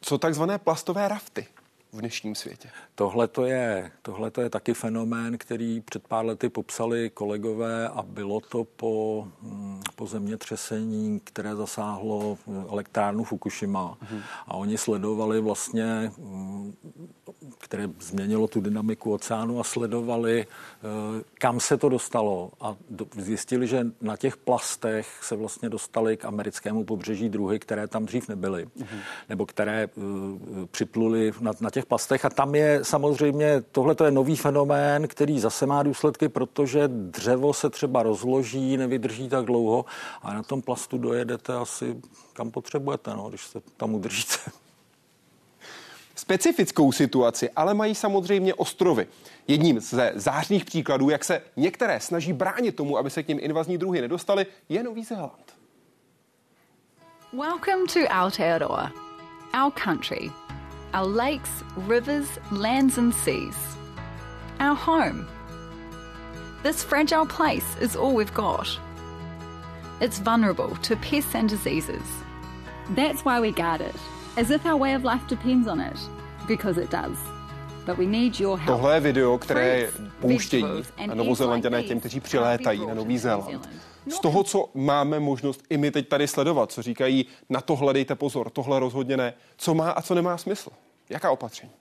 [0.02, 1.48] Co takzvané plastové rafty?
[1.94, 2.70] V dnešním světě.
[2.96, 8.02] Tohle to je, tohle to je taky fenomén, který před pár lety popsali kolegové a
[8.02, 12.38] bylo to po, hm, po zemětřesení, které zasáhlo
[12.72, 13.98] elektrárnu Fukushima.
[14.02, 14.22] Uh-huh.
[14.48, 16.59] A oni sledovali vlastně, hm,
[17.70, 22.52] které změnilo tu dynamiku oceánu a sledovali, eh, kam se to dostalo.
[22.62, 22.76] A
[23.18, 28.28] zjistili, že na těch plastech se vlastně dostali k americkému pobřeží druhy, které tam dřív
[28.28, 28.66] nebyly.
[28.66, 29.00] Uh-huh.
[29.30, 30.04] Nebo které uh,
[30.72, 35.66] připluly na, na těch plastech a tam je samozřejmě, tohle je nový fenomén, který zase
[35.66, 39.86] má důsledky, protože dřevo se třeba rozloží, nevydrží tak dlouho
[40.22, 42.02] a na tom plastu dojedete asi
[42.34, 44.52] kam potřebujete, no, když se tam udržíte.
[46.30, 49.08] Specifickou situaci ale mají samozřejmě ostrovy.
[49.48, 53.78] Jedním ze zářných příkladů, jak se některé snaží bránit tomu, aby se k ním invazní
[53.78, 55.54] druhy nedostali, je Nový Zéland.
[57.34, 58.92] Welcome to Aotearoa,
[59.54, 60.32] our country,
[60.94, 61.50] our lakes,
[61.88, 63.58] rivers, lands, and seas.
[64.60, 65.28] Our home.
[66.64, 68.80] This fragile place is all we've got.
[70.00, 72.06] It's vulnerable to pests and diseases.
[72.96, 73.96] That's why we guard it,
[74.38, 75.98] as if our way of life depends on it,
[76.50, 77.18] because it does.
[77.86, 78.78] But we need your help.
[78.78, 80.66] Tohle je video, které pouštějí
[81.06, 83.70] na Novozelanděné těm, kteří přilétají na Nový Zéland.
[84.08, 88.16] Z toho, co máme možnost i my teď tady sledovat, co říkají, na to hledejte
[88.16, 89.34] pozor, tohle rozhodně ne.
[89.58, 90.70] Co má a co nemá smysl?
[91.10, 91.72] Jaká opatření?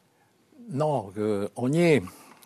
[0.71, 1.13] No, uh,
[1.55, 2.03] oni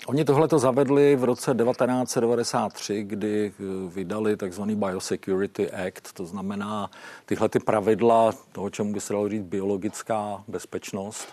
[0.07, 3.63] Oni tohle to zavedli v roce 1993, kdy eh,
[3.95, 6.91] vydali takzvaný Biosecurity Act, to znamená
[7.27, 11.29] tyhle ty pravidla toho, čemu by se dalo říct biologická bezpečnost.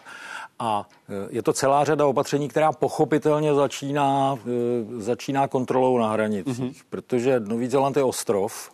[0.59, 4.37] A eh, je to celá řada opatření, která pochopitelně začíná,
[4.97, 6.83] začíná kontrolou na hranicích, mm-hmm.
[6.89, 8.71] protože Nový Zéland je ostrov,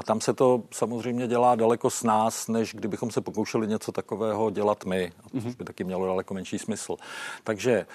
[0.00, 4.50] a tam se to samozřejmě dělá daleko s nás, než kdybychom se pokoušeli něco takového
[4.50, 5.12] dělat my.
[5.18, 5.56] A to mm-hmm.
[5.56, 6.96] by taky mělo daleko menší smysl.
[7.44, 7.86] Takže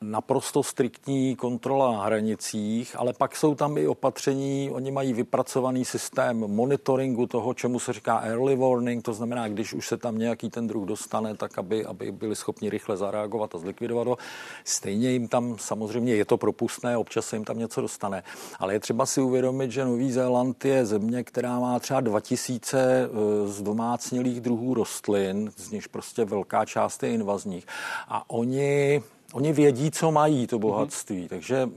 [0.00, 6.38] naprosto striktní kontrola na hranicích, ale pak jsou tam i opatření, oni mají vypracovaný systém
[6.38, 10.66] monitoringu toho, čemu se říká early warning, to znamená, když už se tam nějaký ten
[10.66, 14.18] druh dostane, tak aby, aby byli schopni rychle zareagovat a zlikvidovat ho.
[14.64, 18.22] Stejně jim tam samozřejmě je to propustné, občas se jim tam něco dostane.
[18.58, 23.08] Ale je třeba si uvědomit, že Nový Zéland je země, která má třeba 2000 eh,
[23.46, 27.66] zdomácnělých druhů rostlin, z nichž prostě velká část je invazních.
[28.08, 31.28] A oni Oni vědí, co mají, to bohatství, mm-hmm.
[31.28, 31.68] takže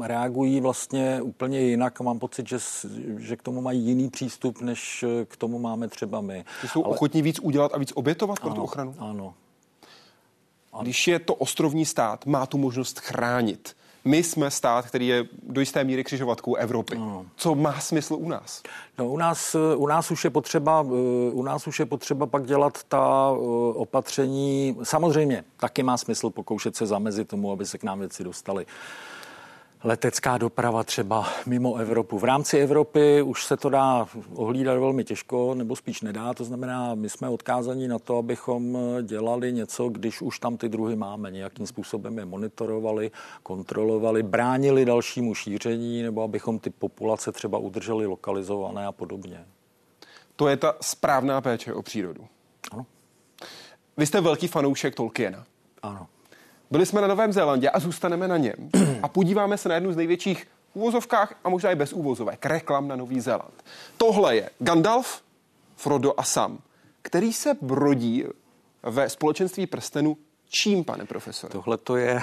[0.00, 2.00] reagují vlastně úplně jinak.
[2.00, 2.58] Mám pocit, že,
[3.18, 6.44] že k tomu mají jiný přístup, než k tomu máme třeba my.
[6.60, 6.94] Ty jsou Ale...
[6.94, 8.94] ochotní víc udělat a víc obětovat pro ano, tu ochranu?
[8.98, 9.34] Ano.
[10.72, 10.82] ano.
[10.82, 15.60] Když je to ostrovní stát, má tu možnost chránit my jsme stát, který je do
[15.60, 16.98] jisté míry křižovatkou Evropy.
[16.98, 17.26] No.
[17.36, 18.62] Co má smysl u nás?
[18.98, 22.46] No, u nás, u nás už je potřeba, eh, u nás už je potřeba pak
[22.46, 23.36] dělat ta eh,
[23.74, 24.76] opatření.
[24.82, 28.66] Samozřejmě taky má smysl pokoušet se zamezit tomu, aby se k nám věci dostaly.
[29.84, 32.18] Letecká doprava třeba mimo Evropu.
[32.18, 36.34] V rámci Evropy už se to dá ohlídat velmi těžko, nebo spíš nedá.
[36.34, 40.96] To znamená, my jsme odkázaní na to, abychom dělali něco, když už tam ty druhy
[40.96, 41.30] máme.
[41.30, 43.10] Nějakým způsobem je monitorovali,
[43.42, 49.44] kontrolovali, bránili dalšímu šíření, nebo abychom ty populace třeba udrželi lokalizované a podobně.
[50.36, 52.26] To je ta správná péče o přírodu.
[52.72, 52.86] Ano.
[53.96, 55.44] Vy jste velký fanoušek Tolkiena.
[55.82, 56.06] Ano.
[56.70, 58.70] Byli jsme na Novém Zélandě a zůstaneme na něm.
[59.02, 62.96] A podíváme se na jednu z největších úvozovkách a možná i bez úvozovek reklam na
[62.96, 63.64] Nový Zéland.
[63.96, 65.22] Tohle je Gandalf,
[65.76, 66.58] Frodo a Sam,
[67.02, 68.24] který se brodí
[68.82, 70.16] ve společenství prstenu
[70.48, 71.52] čím, pane profesore?
[71.52, 72.22] Tohle to je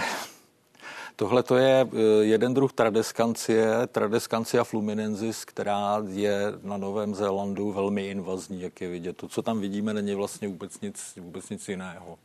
[1.15, 8.07] Tohle to je eh, jeden druh tradeskancie, Tradescancia fluminensis, která je na Novém Zélandu velmi
[8.07, 9.17] invazní, jak je vidět.
[9.17, 12.17] To, co tam vidíme, není vlastně vůbec nic, vůbec nic jiného.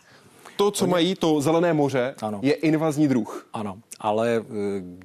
[0.56, 2.40] To, co mají to zelené moře, ano.
[2.42, 3.46] je invazní druh.
[3.52, 4.44] Ano, ale eh,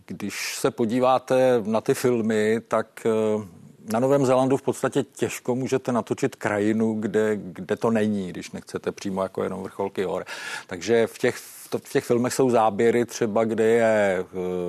[0.05, 3.47] když se podíváte na ty filmy, tak eh,
[3.93, 8.91] na Novém Zélandu v podstatě těžko můžete natočit krajinu, kde, kde to není, když nechcete
[8.91, 10.25] přímo jako jenom vrcholky hor.
[10.67, 11.37] Takže v těch
[11.75, 14.25] v těch filmech jsou záběry třeba, kde je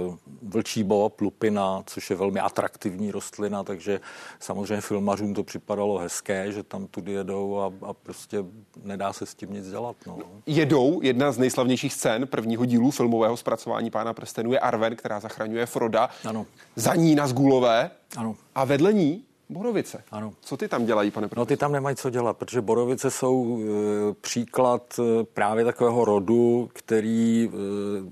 [0.09, 4.01] uh, vlčí bob, lupina, což je velmi atraktivní rostlina, takže
[4.41, 8.45] samozřejmě filmařům to připadalo hezké, že tam tudy jedou a, a prostě
[8.83, 9.97] nedá se s tím nic dělat.
[10.07, 10.19] No.
[10.47, 15.67] Jedou, jedna z nejslavnějších scén prvního dílu filmového zpracování Pána prstenů je Arven, která zachraňuje
[15.67, 16.09] Froda.
[16.25, 16.47] Ano.
[16.77, 17.91] Za ní na Zgulové.
[18.17, 18.37] Ano.
[18.55, 20.05] A vedle ní Borovice.
[20.11, 20.33] Ano.
[20.41, 21.43] Co ty tam dělají, pane profesor?
[21.43, 26.71] No ty tam nemají co dělat, protože Borovice jsou e, příklad e, právě takového rodu,
[26.73, 27.51] který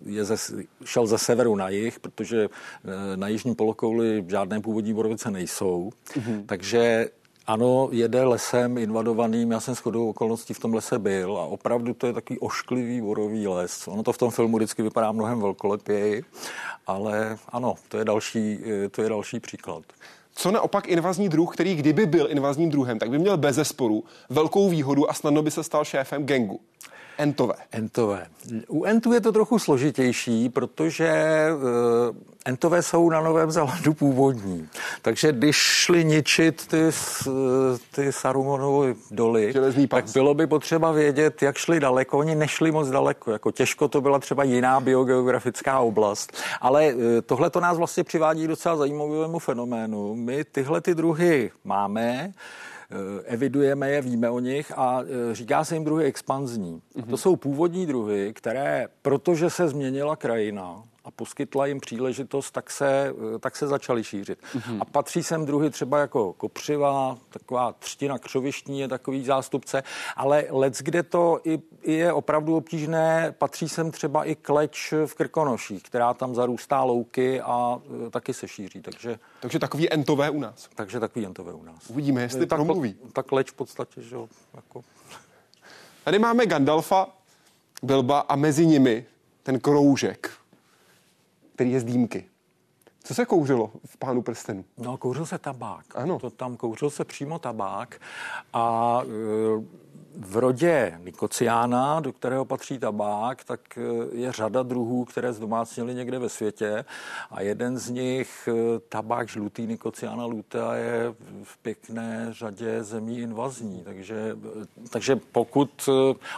[0.07, 0.37] e, je ze,
[0.85, 5.91] šel ze severu na jih, protože e, na jižní polokouli žádné původní Borovice nejsou.
[6.15, 6.43] Mm-hmm.
[6.47, 7.09] Takže
[7.47, 12.07] ano, jede lesem invadovaným, já jsem shodou okolností v tom lese byl a opravdu to
[12.07, 13.89] je takový ošklivý borový les.
[13.89, 16.25] Ono to v tom filmu vždycky vypadá mnohem velkolepěji,
[16.87, 19.83] ale ano, to je další, e, to je další příklad.
[20.39, 24.69] Co naopak invazní druh, který kdyby byl invazním druhem, tak by měl bez zesporu velkou
[24.69, 26.61] výhodu a snadno by se stal šéfem gengu.
[27.19, 27.55] Entové.
[27.73, 28.27] Entové.
[28.69, 34.69] U entů je to trochu složitější, protože uh, entové jsou na Novém Zélandu původní.
[35.03, 36.91] Takže když šli ničit ty,
[37.95, 39.55] ty Sarumanovy doly,
[39.89, 42.19] tak bylo by potřeba vědět, jak šli daleko.
[42.19, 43.31] Oni nešli moc daleko.
[43.31, 46.33] Jako těžko to byla třeba jiná biogeografická oblast.
[46.61, 50.15] Ale uh, tohle to nás vlastně přivádí docela zajímavému fenoménu.
[50.15, 52.76] My tyhle ty druhy máme, Eh,
[53.25, 56.83] evidujeme je, víme o nich a eh, říká se jim druhy expanzní.
[56.99, 57.17] A to mhm.
[57.17, 63.39] jsou původní druhy, které, protože se změnila krajina, a poskytla jim příležitost, tak se, eh,
[63.39, 64.39] tak se začaly šířit.
[64.55, 64.79] Mm-hmm.
[64.81, 69.83] A patří sem druhy třeba jako kopřiva, taková třtina křovištní je takový zástupce,
[70.17, 75.15] ale lec, kde to i, i je opravdu obtížné, patří sem třeba i kleč v
[75.15, 78.81] Krkonoších, která tam zarůstá louky a e, taky se šíří.
[78.83, 80.69] Takže, takže takový entové u nás.
[80.75, 81.91] Takže takový entové u nás.
[81.91, 82.97] Uvidíme, jestli tak, promluví.
[83.13, 84.29] Tak leč v podstatě, že jo.
[84.55, 84.85] Jako...
[86.05, 87.09] Tady máme Gandalfa,
[87.83, 89.07] Bilba a mezi nimi
[89.43, 90.31] ten kroužek
[91.57, 92.25] který je z dýmky.
[93.05, 94.65] Co se kouřilo v Pánu prstenu?
[94.79, 95.85] No, kouřil se tabák.
[95.95, 96.19] Ano.
[96.19, 98.01] To tam kouřil se přímo tabák
[98.53, 99.07] a e,
[100.19, 103.81] v rodě nikociána, do kterého patří tabák, tak e,
[104.17, 106.85] je řada druhů, které zdomácnili někde ve světě
[107.31, 113.83] a jeden z nich, e, tabák žlutý nikociána lutea, je v pěkné řadě zemí invazní.
[113.85, 114.37] Takže,
[114.91, 115.89] takže pokud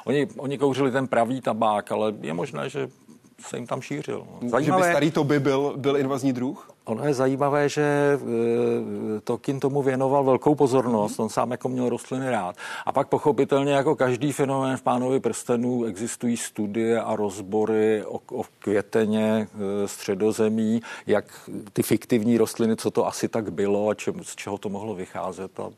[0.05, 2.89] oni, oni kouřili ten pravý tabák, ale je možné, že
[3.41, 4.27] se jim tam šířil.
[4.43, 4.49] No.
[4.49, 6.71] Zajímavé, že by starý to by byl, byl invazní druh?
[6.85, 12.31] Ono je zajímavé, že e, Tolkien tomu věnoval velkou pozornost, on sám jako měl rostliny
[12.31, 12.57] rád.
[12.87, 18.43] A pak pochopitelně jako každý fenomén v Pánovi prstenů existují studie a rozbory o, o
[18.59, 19.49] květeně
[19.85, 24.59] e, středozemí, jak ty fiktivní rostliny, co to asi tak bylo a čem, z čeho
[24.59, 25.61] to mohlo vycházet.
[25.61, 25.71] A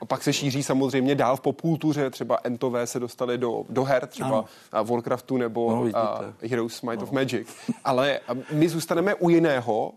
[0.00, 4.06] a pak se šíří samozřejmě dál v popkultuře, třeba Entové se dostali do, do her,
[4.06, 4.84] třeba ano.
[4.84, 5.90] Warcraftu nebo no, uh,
[6.50, 7.02] Heroes Might no.
[7.02, 7.56] of Magic.
[7.84, 8.20] Ale
[8.52, 9.92] my zůstaneme u jiného,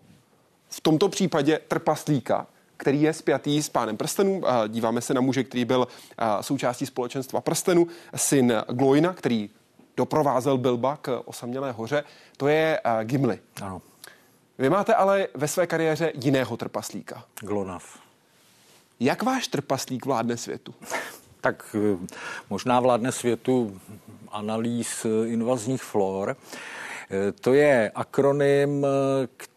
[0.69, 4.41] v tomto případě trpaslíka, který je spjatý s pánem prstenů.
[4.67, 5.87] Díváme se na muže, který byl
[6.41, 9.49] součástí společenstva prstenů, syn Gloina, který
[9.97, 12.03] doprovázel Bilba k osamělé hoře.
[12.37, 13.39] To je Gimli.
[13.61, 13.81] Ano.
[14.57, 17.23] Vy máte ale ve své kariéře jiného trpaslíka.
[17.39, 18.02] Glonav.
[18.99, 20.73] Jak váš trpaslík vládne světu?
[21.41, 22.07] Tak eh,
[22.49, 23.81] možná vládne světu
[24.31, 26.37] analýz eh, invazních flor.
[27.11, 28.85] Eh, to je akronym,
[29.37, 29.52] který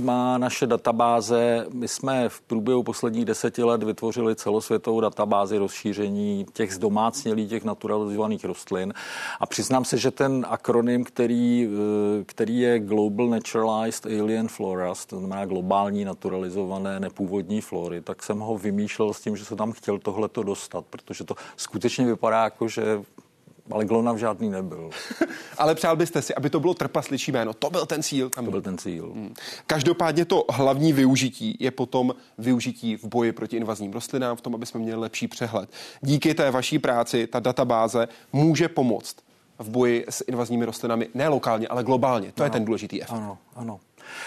[0.00, 1.66] má naše databáze.
[1.72, 8.44] My jsme v průběhu posledních deseti let vytvořili celosvětovou databázi rozšíření těch zdomácnělých, těch naturalizovaných
[8.44, 8.94] rostlin.
[9.40, 15.18] A přiznám se, že ten akronym, který, eh, který je Global Naturalized Alien Floras, to
[15.18, 19.98] znamená globální naturalizované nepůvodní flory, tak jsem ho vymýšlel s tím, že se tam chtěl
[19.98, 23.02] tohleto dostat, protože to skutečně vypadá jako, že
[23.72, 24.90] ale Glonav žádný nebyl.
[25.58, 27.52] ale přál byste si, aby to bylo trpasličí jméno.
[27.54, 28.30] To byl ten cíl.
[28.30, 29.12] Tam to byl ten cíl.
[29.14, 29.34] Hmm.
[29.66, 34.66] Každopádně to hlavní využití je potom využití v boji proti invazním rostlinám, v tom, aby
[34.66, 35.70] jsme měli lepší přehled.
[36.00, 39.16] Díky té vaší práci ta databáze může pomoct
[39.58, 42.32] v boji s invazními rostlinami ne lokálně, ale globálně.
[42.32, 43.16] To ano, je ten důležitý efekt.
[43.16, 43.80] Ano, ano.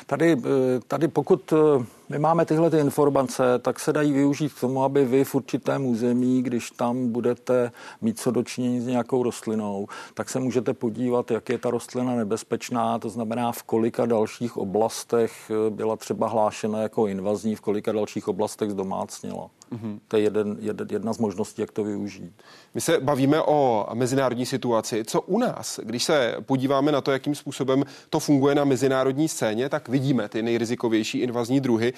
[0.06, 4.60] Tady, eh, tady pokud eh, my máme tyhle ty informace, tak se dají využít k
[4.60, 7.72] tomu, aby vy v určitém území, když tam budete
[8.02, 13.00] mít co dočinění s nějakou rostlinou, tak se můžete podívat, jak je ta rostlina nebezpečná,
[13.00, 18.28] to znamená, v kolika dalších oblastech eh, byla třeba hlášena jako invazní, v kolika dalších
[18.28, 19.50] oblastech zdomácněla.
[19.74, 20.00] Mm-hmm.
[20.08, 22.34] To je jeden, jeden, jedna z možností, jak to využít.
[22.74, 25.04] My se bavíme o mezinárodní situaci.
[25.06, 25.80] Co u nás?
[25.84, 30.42] Když se podíváme na to, jakým způsobem to funguje na mezinárodní scéně, tak vidíme ty
[30.42, 31.94] nejrizikovější invazní druhy.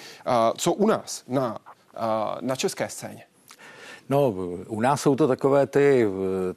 [0.56, 1.58] Co u nás na,
[2.40, 3.22] na české scéně?
[4.08, 4.34] No,
[4.68, 6.06] u nás jsou to takové ty,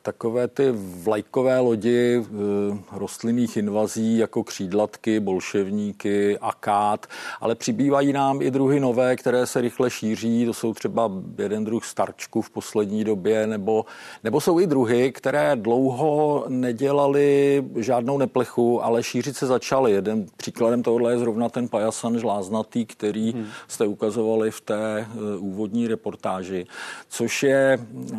[0.02, 0.72] takové ty
[1.04, 7.08] vlajkové lodi eh, rostlinných invazí jako křídlatky, bolševníky, akát,
[7.42, 10.46] ale přibývají nám i druhy nové, které se rychle šíří.
[10.46, 13.86] To jsou třeba jeden druh starčku v poslední době, nebo,
[14.24, 19.92] nebo jsou i druhy, které dlouho nedělali žádnou neplechu, ale šířit se začaly.
[19.92, 23.46] Jeden příkladem tohohle je zrovna ten pajasan žláznatý, který hmm.
[23.68, 26.66] jste ukazovali v té eh, úvodní reportáži,
[27.10, 28.18] což je eh,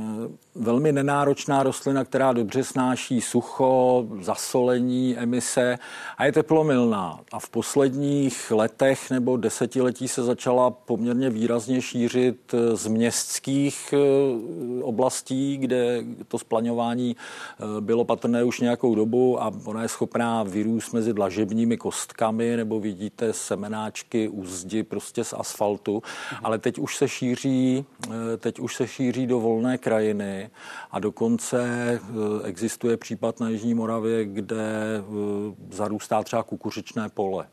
[0.54, 5.78] velmi nenáročná rostlina, která dobře snáší sucho, zasolení, emise
[6.18, 7.20] a je teplomilná.
[7.32, 14.82] A v posledních letech nebo desetiletí se začala poměrně výrazně šířit eh, z městských eh,
[14.82, 17.16] oblastí, kde to splaňování
[17.80, 23.32] bylo patrné už nějakou dobu a ona je schopná vyrůst mezi dlažebními kostkami nebo vidíte
[23.32, 26.02] semenáčky u zdi prostě z asfaltu,
[26.42, 27.84] ale teď už se šíří,
[28.38, 30.50] teď už se šíří do volné krajiny
[30.90, 32.00] a dokonce eh,
[32.48, 35.02] existuje případ na Jižní Moravě, kde eh,
[35.70, 37.46] zarůstá třeba kukuřičné pole.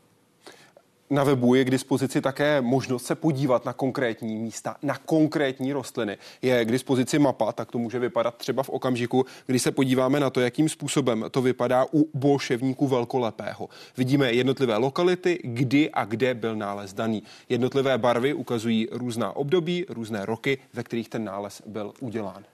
[1.10, 6.18] Na webu je k dispozici také možnost se podívat na konkrétní místa, na konkrétní rostliny.
[6.42, 10.30] Je k dispozici mapa, tak to může vypadat třeba v okamžiku, kdy se podíváme na
[10.30, 13.68] to, jakým způsobem to vypadá u bolševníku velkolepého.
[13.96, 17.22] Vidíme jednotlivé lokality, kdy a kde byl nález daný.
[17.48, 22.44] Jednotlivé barvy ukazují různá období, různé roky, ve kterých ten nález byl udělán.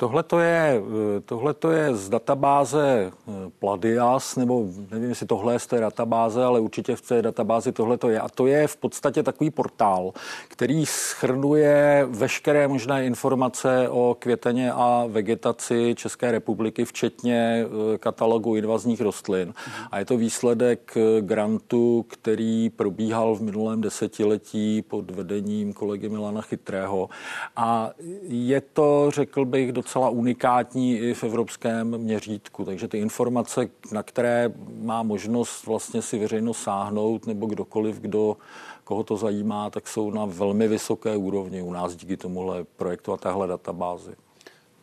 [0.00, 0.82] Tohle to je,
[1.24, 6.60] tohleto je z databáze eh, Pladias, nebo nevím, jestli tohle je z té databáze, ale
[6.60, 8.20] určitě v té databázi tohle to je.
[8.20, 10.12] A to je v podstatě takový portál,
[10.48, 19.00] který schrnuje veškeré možné informace o květeně a vegetaci České republiky, včetně eh, katalogu invazních
[19.00, 19.54] rostlin.
[19.90, 26.42] A je to výsledek eh, grantu, který probíhal v minulém desetiletí pod vedením kolegy Milana
[26.42, 27.08] Chytrého.
[27.56, 27.90] A
[28.28, 32.64] je to, řekl bych, docela unikátní i v evropském měřítku.
[32.64, 38.36] Takže ty informace, na které má možnost vlastně si veřejnost sáhnout, nebo kdokoliv, kdo
[38.84, 43.16] koho to zajímá, tak jsou na velmi vysoké úrovni u nás díky tomuhle projektu a
[43.16, 44.16] téhle databázi.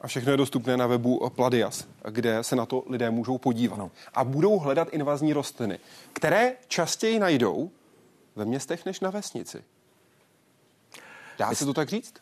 [0.01, 3.78] A všechno je dostupné na webu Pladias, kde se na to lidé můžou podívat.
[3.78, 3.91] No.
[4.14, 5.80] A budou hledat invazní rostliny,
[6.14, 7.72] které častěji najdou
[8.36, 9.64] ve městech než na vesnici.
[11.39, 12.14] Dá se to tak říct?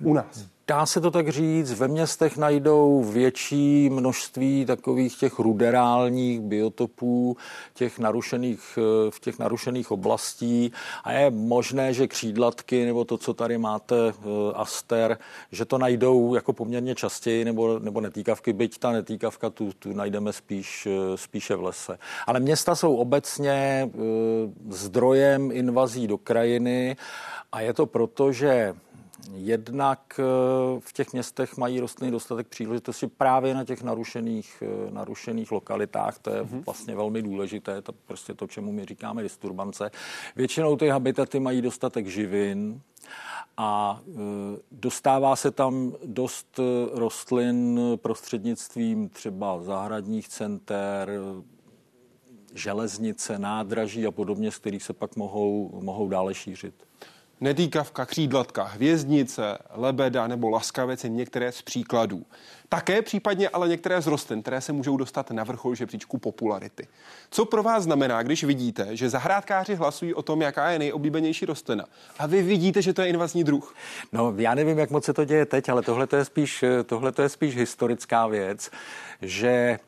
[0.00, 0.46] U nás.
[0.68, 7.36] Dá se to tak říct, ve městech najdou větší množství takových těch ruderálních biotopů,
[7.74, 10.72] těch narušených, eh, v těch narušených oblastí
[11.04, 15.18] a je možné, že křídlatky nebo to, co tady máte, eh, aster,
[15.52, 20.32] že to najdou jako poměrně častěji nebo, nebo netýkavky, byť ta netýkavka tu, tu najdeme
[20.32, 21.98] spíš, eh, spíše v lese.
[22.26, 23.90] Ale města jsou obecně
[24.68, 26.96] zdrojem invazí do krajiny
[27.52, 28.74] a je to proto, že
[29.32, 30.22] Jednak eh,
[30.80, 36.18] v těch městech mají rostliny dostatek příležitosti právě na těch narušených, eh, narušených lokalitách.
[36.18, 36.64] To je mm-hmm.
[36.66, 39.90] vlastně velmi důležité, to prostě to, čemu my říkáme disturbance.
[40.36, 42.80] Většinou ty habitaty mají dostatek živin,
[43.56, 44.14] a eh,
[44.72, 46.60] dostává se tam dost
[46.92, 51.10] rostlin prostřednictvím třeba zahradních center,
[52.54, 56.74] železnice, nádraží a podobně, z kterých se pak mohou, mohou dále šířit.
[57.40, 62.26] Nedýkavka, křídlatka, hvězdnice, lebeda nebo laskavec je některé z příkladů.
[62.68, 66.88] Také případně ale některé z rostlin, které se můžou dostat na vrchol žebříčku popularity.
[67.30, 71.84] Co pro vás znamená, když vidíte, že zahrádkáři hlasují o tom, jaká je nejoblíbenější rostlina
[72.18, 73.74] a vy vidíte, že to je invazní druh?
[74.12, 77.28] No, já nevím, jak moc se to děje teď, ale tohle je spíš, tohle je
[77.28, 78.70] spíš historická věc,
[79.22, 79.78] že e,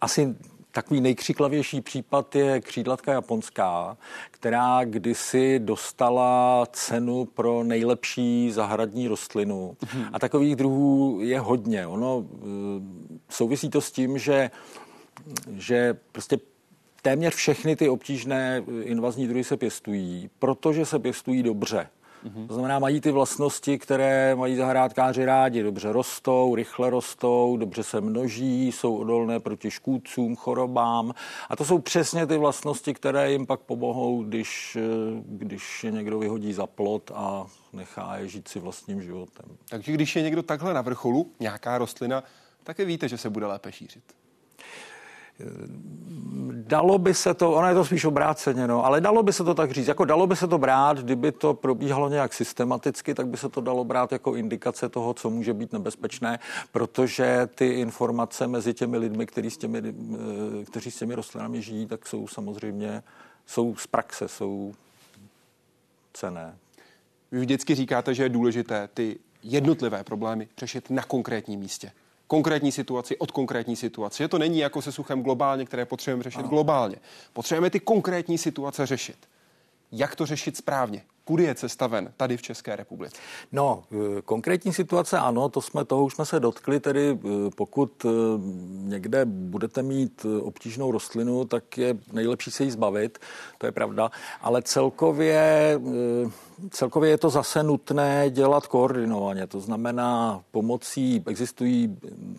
[0.00, 0.36] asi
[0.72, 3.96] Takový nejkřiklavější případ je křídlatka japonská,
[4.30, 9.76] která kdysi dostala cenu pro nejlepší zahradní rostlinu.
[9.86, 10.04] Hmm.
[10.12, 11.86] A takových druhů je hodně.
[11.86, 12.44] Ono eh,
[13.28, 14.50] souvisí to s tím, že,
[15.56, 16.38] že prostě
[17.02, 21.88] téměř všechny ty obtížné invazní druhy se pěstují, protože se pěstují dobře.
[22.24, 22.46] Mm-hmm.
[22.46, 25.62] To znamená, mají ty vlastnosti, které mají zahrádkáři rádi.
[25.62, 31.14] Dobře rostou, rychle rostou, dobře se množí, jsou odolné proti škůdcům, chorobám.
[31.48, 34.78] A to jsou přesně ty vlastnosti, které jim pak pomohou, když,
[35.26, 39.46] když je někdo vyhodí za plot a nechá je žít si vlastním životem.
[39.68, 42.24] Takže když je někdo takhle na vrcholu, nějaká rostlina,
[42.64, 44.21] také víte, že se bude lépe šířit.
[46.52, 49.54] Dalo by se to, ono je to spíš obráceně, no, ale dalo by se to
[49.54, 49.88] tak říct.
[49.88, 53.60] Jako dalo by se to brát, kdyby to probíhalo nějak systematicky, tak by se to
[53.60, 56.38] dalo brát jako indikace toho, co může být nebezpečné,
[56.72, 61.86] protože ty informace mezi těmi lidmi, kteří s těmi, eh, kteří s těmi rostlinami žijí,
[61.86, 63.02] tak jsou samozřejmě
[63.46, 64.74] jsou z praxe, jsou
[66.12, 66.56] cené.
[67.32, 71.92] Vy vždycky říkáte, že je důležité ty jednotlivé problémy řešit na konkrétním místě
[72.32, 74.22] konkrétní situaci od konkrétní situace.
[74.22, 76.48] Že to není jako se suchem globálně, které potřebujeme řešit ano.
[76.48, 76.96] globálně.
[77.32, 79.16] Potřebujeme ty konkrétní situace řešit.
[79.92, 81.02] Jak to řešit správně?
[81.24, 83.16] Kudy je cesta ven tady v České republice?
[83.52, 83.84] No,
[84.18, 87.16] e, konkrétní situace ano, to jsme, toho už jsme se dotkli, tedy e,
[87.56, 88.08] pokud e,
[88.72, 93.18] někde budete mít obtížnou rostlinu, tak je nejlepší se jí zbavit,
[93.58, 94.10] to je pravda,
[94.40, 95.78] ale celkově
[96.70, 101.98] Celkově je to zase nutné dělat koordinovaně, to znamená pomocí, existují,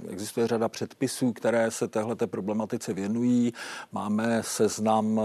[0.10, 3.54] existuje řada předpisů, které se téhleté problematice věnují.
[3.92, 5.22] Máme seznam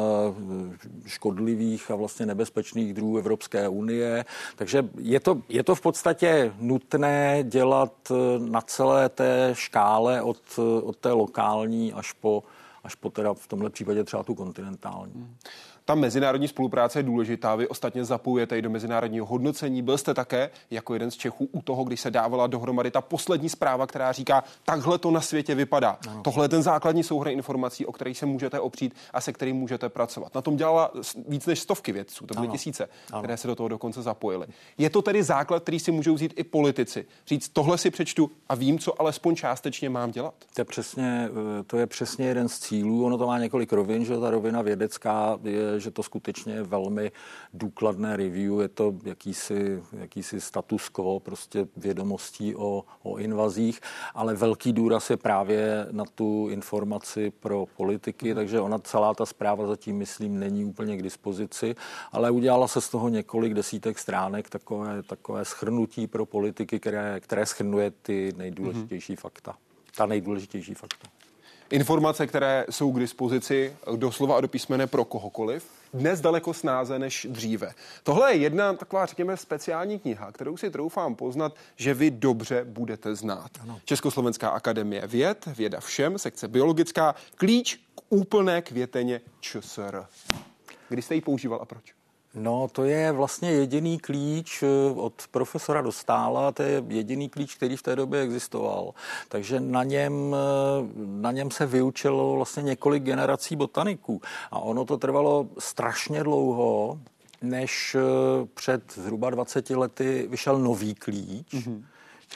[1.07, 4.25] škodlivých a vlastně nebezpečných druhů Evropské unie,
[4.57, 7.93] takže je to, je to v podstatě nutné dělat
[8.39, 10.39] na celé té škále od,
[10.83, 12.43] od té lokální až po
[12.85, 15.37] až po teda v tomhle případě třeba tu kontinentální
[15.89, 17.55] ta mezinárodní spolupráce je důležitá.
[17.55, 19.83] Vy ostatně zapojujete i do mezinárodního hodnocení.
[19.83, 23.49] Byl jste také jako jeden z Čechů u toho, když se dávala dohromady ta poslední
[23.49, 25.99] zpráva, která říká, takhle to na světě vypadá.
[26.09, 26.23] Ano.
[26.23, 29.89] Tohle je ten základní souhrn informací, o kterých se můžete opřít a se kterým můžete
[29.89, 30.35] pracovat.
[30.35, 30.91] Na tom dělala
[31.29, 32.53] víc než stovky vědců, to byly ano.
[32.53, 33.23] tisíce, ano.
[33.23, 34.47] které se do toho dokonce zapojily.
[34.79, 37.07] Je to tedy základ, který si můžou vzít i politici.
[37.27, 40.35] Říct, tohle si přečtu a vím, co alespoň částečně mám dělat.
[40.55, 41.29] To je přesně,
[41.61, 43.05] eh, to je přesně jeden z cílů.
[43.05, 47.13] Ono to má několik rovin, že ta rovina vědecká je že to skutečně je velmi
[47.55, 53.81] důkladné review, je to jakýsi, jakýsi status quo, prostě vědomostí o, o invazích,
[54.15, 59.67] ale velký důraz je právě na tu informaci pro politiky, takže ona celá ta zpráva
[59.67, 61.75] zatím, myslím, není úplně k dispozici,
[62.13, 67.47] ale udělala se z toho několik desítek stránek, takové, takové schrnutí pro politiky, které, které
[67.47, 69.21] schrnuje ty nejdůležitější mm-hmm.
[69.21, 69.55] fakta.
[69.97, 71.18] Ta nejdůležitější fakta.
[71.71, 77.27] Informace, které jsou k dispozici doslova a do písmene pro kohokoliv, dnes daleko snáze než
[77.31, 77.73] dříve.
[78.03, 83.15] Tohle je jedna taková, řekněme, speciální kniha, kterou si troufám poznat, že vy dobře budete
[83.15, 83.51] znát.
[83.61, 83.81] Ano.
[83.85, 90.05] Československá akademie věd, věda všem, sekce biologická, klíč k úplné květeně ČSR.
[90.89, 91.98] Kdy jste ji používal a proč?
[92.35, 97.77] No, to je vlastně jediný klíč eh, od profesora Dostála, to je jediný klíč, který
[97.77, 98.95] v té době existoval.
[99.29, 104.21] Takže na něm, eh, na něm se vyučilo vlastně několik generací botaniků.
[104.51, 107.01] A ono to trvalo strašně dlouho,
[107.43, 108.01] než eh,
[108.55, 111.55] před zhruba 20 lety vyšel nový klíč.
[111.55, 111.83] Mm-hmm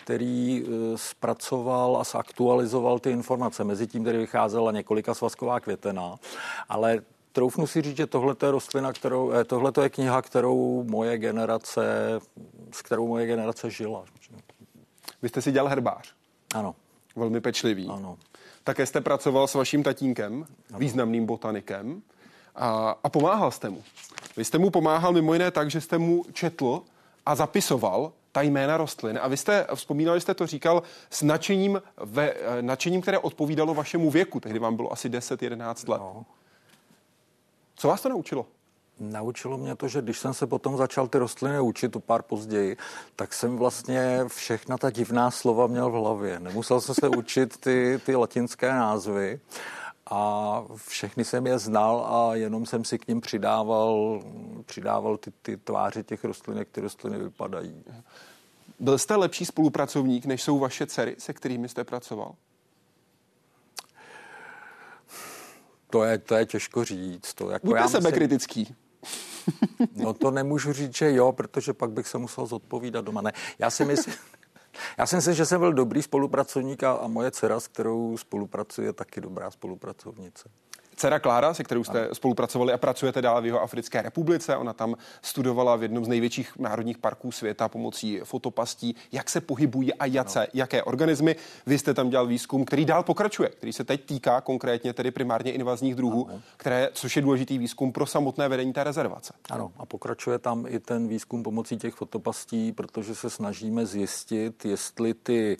[0.04, 0.64] který
[0.96, 3.64] zpracoval a zaktualizoval ty informace.
[3.64, 6.16] Mezi tím tedy vycházela několika svazková květena,
[6.68, 7.00] ale
[7.32, 11.84] troufnu si říct, že tohle je rostlina, kterou, eh, tohle je kniha, kterou moje generace,
[12.72, 14.04] s kterou moje generace žila.
[15.22, 16.14] Vy jste si dělal herbář.
[16.54, 16.74] Ano.
[17.16, 17.88] Velmi pečlivý.
[17.88, 18.18] Ano.
[18.64, 20.78] Také jste pracoval s vaším tatínkem, ano.
[20.78, 22.02] významným botanikem,
[22.54, 23.82] a, a pomáhal jste mu.
[24.36, 26.82] Vy jste mu pomáhal mimo jiné tak, že jste mu četl
[27.26, 29.18] a zapisoval ta jména rostlin.
[29.22, 34.10] A vy jste, vzpomínali jste to říkal, s nadšením, ve, eh, nadšením které odpovídalo vašemu
[34.10, 34.40] věku.
[34.40, 35.98] Tehdy vám bylo asi 10-11 let.
[35.98, 36.24] No.
[37.82, 38.46] Co vás to naučilo?
[39.00, 42.76] Naučilo mě to, že když jsem se potom začal ty rostliny učit o pár později,
[43.16, 46.40] tak jsem vlastně všechna ta divná slova měl v hlavě.
[46.40, 49.40] Nemusel jsem se učit ty, ty latinské názvy
[50.10, 54.22] a všechny jsem je znal a jenom jsem si k ním přidával,
[54.66, 57.84] přidával ty, ty tváře těch rostlin, jak ty rostliny vypadají.
[58.80, 62.34] Byl jste lepší spolupracovník, než jsou vaše dcery, se kterými jste pracoval?
[65.92, 67.34] To je, to je těžko říct.
[67.34, 68.74] To jako Buďte já sebekritický.
[69.96, 73.20] no to nemůžu říct, že jo, protože pak bych se musel zodpovídat doma.
[73.20, 74.14] Ne, já si myslím...
[74.98, 78.88] Já si myslím, že jsem byl dobrý spolupracovník a, a moje dcera, s kterou spolupracuje,
[78.88, 80.48] je taky dobrá spolupracovnice.
[81.02, 84.94] Dcera Klára, se kterou jste spolupracovali a pracujete dál v jeho Africké republice, ona tam
[85.22, 90.40] studovala v jednom z největších národních parků světa pomocí fotopastí, jak se pohybují a jace,
[90.40, 90.46] no.
[90.54, 91.36] jaké organismy.
[91.66, 95.52] Vy jste tam dělal výzkum, který dál pokračuje, který se teď týká konkrétně tedy primárně
[95.52, 96.40] invazních druhů, ano.
[96.56, 99.34] které, což je důležitý výzkum pro samotné vedení té rezervace.
[99.50, 105.14] Ano, a pokračuje tam i ten výzkum pomocí těch fotopastí, protože se snažíme zjistit, jestli
[105.14, 105.56] ty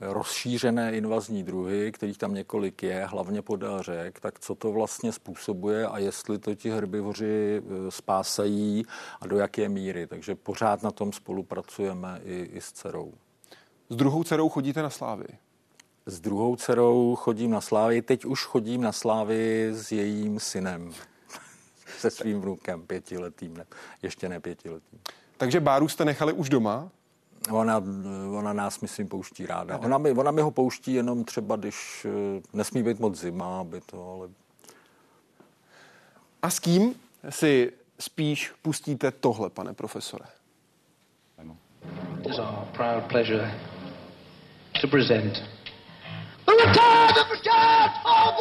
[0.00, 5.86] rozšířené invazní druhy, kterých tam několik je, hlavně podél řek, tak co to vlastně způsobuje
[5.86, 8.84] a jestli to ti herbivoři e, spásají
[9.20, 10.06] a do jaké míry.
[10.06, 13.12] Takže pořád na tom spolupracujeme i, i s dcerou.
[13.90, 15.24] S druhou dcerou chodíte na slávy?
[16.06, 18.02] S druhou dcerou chodím na slávy.
[18.02, 20.92] Teď už chodím na slávy s jejím synem.
[21.98, 23.64] Se svým vnukem, pětiletým, ne,
[24.02, 25.00] ještě ne pětiletým.
[25.36, 26.90] Takže Báru jste nechali už doma?
[27.50, 27.82] Ona,
[28.38, 29.78] ona nás, myslím, pouští ráda.
[29.78, 33.80] Ona mi, ona mi ho pouští jenom třeba, když eh, nesmí být moc zima, aby
[33.80, 34.28] to, ale...
[36.42, 36.94] A s kým
[37.30, 40.24] si spíš pustíte tohle, pane profesore?
[42.20, 43.50] It is our proud pleasure
[44.80, 45.42] to present
[46.46, 47.50] the return of the
[48.04, 48.34] of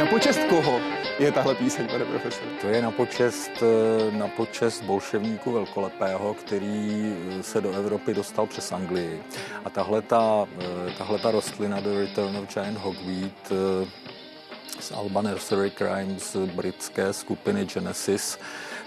[0.00, 0.80] Na počest koho
[1.18, 2.44] je tahle píseň, pane profesor?
[2.60, 8.46] To je na počest, eh, na počest bolševníku velkolepého, který eh, se do Evropy dostal
[8.46, 9.22] přes Anglii.
[9.64, 13.52] A tahle ta, eh, tahle ta rostlina The Return of Giant Hogweed
[14.80, 18.38] z Alba Nursery Crimes britské skupiny Genesis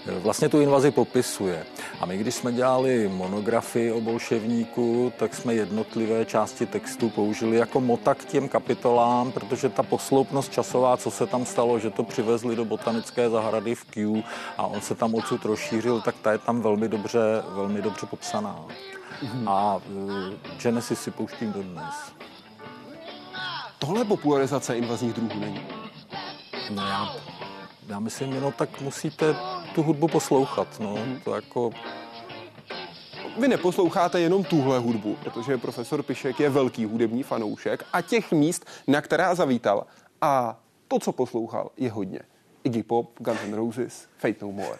[0.06, 1.66] vlastně tu invazi popisuje.
[2.00, 7.80] A my, když jsme dělali monografii o bolševníku, tak jsme jednotlivé části textu použili jako
[7.80, 12.56] mota k těm kapitolám, protože ta posloupnost časová, co se tam stalo, že to přivezli
[12.56, 14.22] do botanické zahrady v Kew
[14.58, 18.64] a on se tam odsud rozšířil, tak ta je tam velmi dobře, velmi dobře popsaná.
[19.22, 19.50] Mm-hmm.
[19.50, 19.80] A uh,
[20.62, 21.94] Genesis si pouštím dodnes.
[23.78, 25.60] Tohle popularizace invazních druhů není?
[26.70, 27.14] No já,
[27.88, 29.36] já myslím, no tak musíte
[29.74, 30.80] tu hudbu poslouchat.
[30.80, 30.94] No.
[30.94, 31.20] Hmm.
[31.24, 31.70] To jako...
[33.40, 38.66] Vy neposloucháte jenom tuhle hudbu, protože profesor Pišek je velký hudební fanoušek a těch míst,
[38.86, 39.86] na která zavítal
[40.20, 42.20] a to, co poslouchal, je hodně.
[42.64, 44.78] Iggy Pop, Guns N' Roses, Fate No More.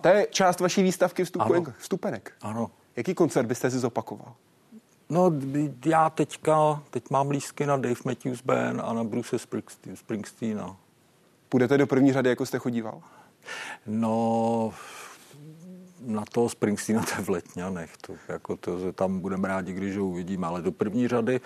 [0.00, 1.68] To je část vaší výstavky vstupenek.
[1.68, 1.76] Ano.
[1.78, 2.32] vstupenek.
[2.40, 2.70] Ano.
[2.96, 4.34] Jaký koncert byste si zopakoval?
[5.08, 5.32] No,
[5.86, 9.36] já teďka, teď mám lístky na Dave Matthews Band a na Bruce
[9.94, 10.76] Springsteena.
[11.48, 13.02] Půjdete do první řady, jako jste chodíval?
[13.86, 14.74] No,
[16.00, 17.96] na toho Springsteena to je v Letňanech.
[17.96, 21.40] To, jako to, tam budeme rádi, když ho uvidíme, ale do první řady,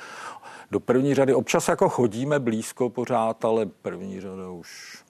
[0.70, 5.02] do první řady občas jako chodíme blízko pořád, ale první řada už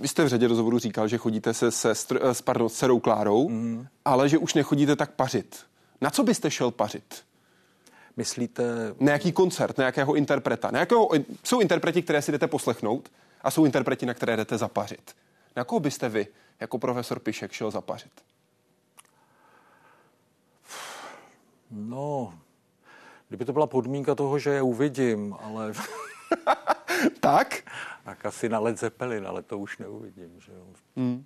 [0.00, 3.00] vy jste v řadě rozhovoru říkal, že chodíte se se eh, s, pardon, s dcerou
[3.00, 3.86] Klárou, mm.
[4.04, 5.56] ale že už nechodíte tak pařit.
[6.00, 7.24] Na co byste šel pařit?
[8.16, 8.64] Myslíte...
[9.00, 10.70] Nějaký koncert, nějakého interpreta.
[10.70, 11.08] Nějakého,
[11.44, 13.08] jsou interpreti, které si jdete poslechnout
[13.42, 15.14] a jsou interpreti, na které jdete zapařit.
[15.56, 16.26] Na koho byste vy,
[16.60, 18.12] jako profesor Pišek, šel zapařit?
[21.70, 22.38] No,
[23.28, 25.72] kdyby to byla podmínka toho, že je uvidím, ale...
[27.20, 27.70] tak?
[28.04, 30.66] Tak asi na Led Zeppelin, ale to už neuvidím, že jo.
[30.96, 31.24] Hmm.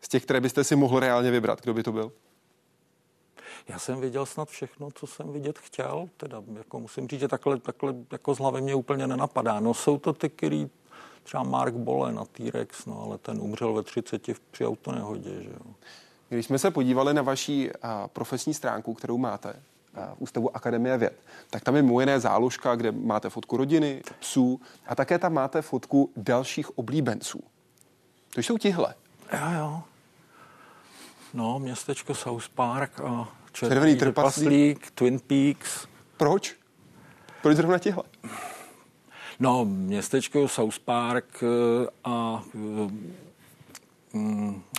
[0.00, 2.12] Z těch, které byste si mohl reálně vybrat, kdo by to byl?
[3.68, 7.60] Já jsem viděl snad všechno, co jsem vidět chtěl, teda jako musím říct, že takhle,
[7.60, 9.60] takhle jako z hlavy mě úplně nenapadá.
[9.60, 10.70] No jsou to ty, který
[11.28, 15.74] třeba Mark Bolen a T-Rex, no ale ten umřel ve 30 při autonehodě, že jo.
[16.28, 19.48] Když jsme se podívali na vaší a, profesní stránku, kterou máte
[19.94, 21.20] a, v Ústavu Akademie věd,
[21.50, 25.62] tak tam je mimo jiné záložka, kde máte fotku rodiny, psů a také tam máte
[25.62, 27.40] fotku dalších oblíbenců.
[28.34, 28.94] To jsou tihle.
[29.32, 29.82] Jo, jo.
[31.34, 35.86] No, městečko South Park a Červený, Červený trpaslík, Twin Peaks.
[36.16, 36.56] Proč?
[37.42, 38.02] Proč zrovna tihle?
[39.40, 43.12] No, městečko South Park eh, a mm,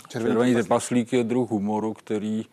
[0.08, 2.46] Červený, Červený trpaslík je druh humoru, který,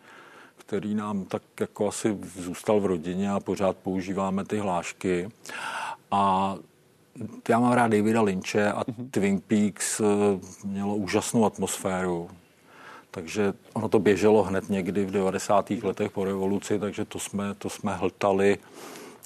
[0.56, 5.28] který nám tak jako asi zůstal v rodině a pořád používáme ty hlášky.
[6.10, 6.54] A
[7.48, 9.10] já mám rád Davida Lynche a mm-hmm.
[9.10, 10.04] Twin Peaks eh,
[10.64, 12.30] mělo úžasnou atmosféru
[13.10, 15.70] takže ono to běželo hned někdy v 90.
[15.70, 18.58] letech po revoluci, takže to jsme, to jsme hltali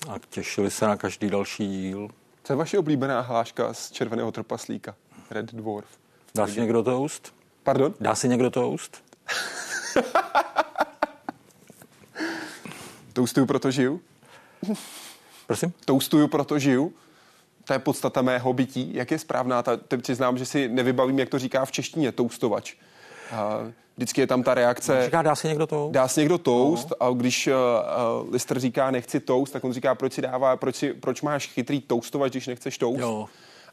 [0.09, 2.09] a těšili se na každý další díl.
[2.45, 4.95] Co je vaše oblíbená hláška z Červeného trpaslíka?
[5.31, 5.87] Red Dwarf.
[6.35, 7.35] Dá si někdo toast?
[7.63, 7.95] Pardon?
[8.01, 9.05] Dá si někdo toast?
[13.13, 14.01] Toustuju, proto žiju.
[15.47, 15.73] Prosím?
[15.85, 16.93] Toustuju, proto žiju.
[17.65, 18.95] To je podstata mého bytí.
[18.95, 19.63] Jak je správná?
[19.63, 22.75] Ta, teď znám, že si nevybavím, jak to říká v češtině, toustovač.
[23.33, 23.59] A
[23.97, 25.05] vždycky je tam ta reakce.
[25.05, 25.93] Říká, dá si někdo toast?
[25.93, 27.07] Dá si někdo toast no.
[27.07, 30.95] a když uh, Lister říká, nechci toast, tak on říká, proč si dává, proč, si,
[30.95, 33.01] proč máš chytrý toustovač, když nechceš toast?
[33.01, 33.27] Jo.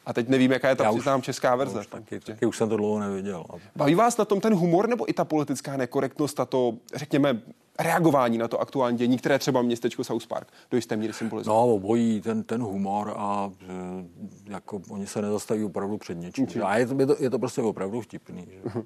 [0.06, 1.80] A teď nevím, jaká je ta přiznám česká verze.
[1.80, 3.44] Už, taky, taky už jsem to dlouho neviděl.
[3.76, 7.42] Baví vás na tom ten humor nebo i ta politická nekorektnost a to, řekněme,
[7.80, 11.56] reagování na to aktuální dění, které třeba městečko South Park do jisté míry symbolizuje?
[11.56, 16.48] No, obojí ten, ten humor a e, jako oni se nezastaví opravdu před něčím.
[16.64, 18.48] A je to, je, to, je to prostě opravdu vtipný.
[18.52, 18.82] Že?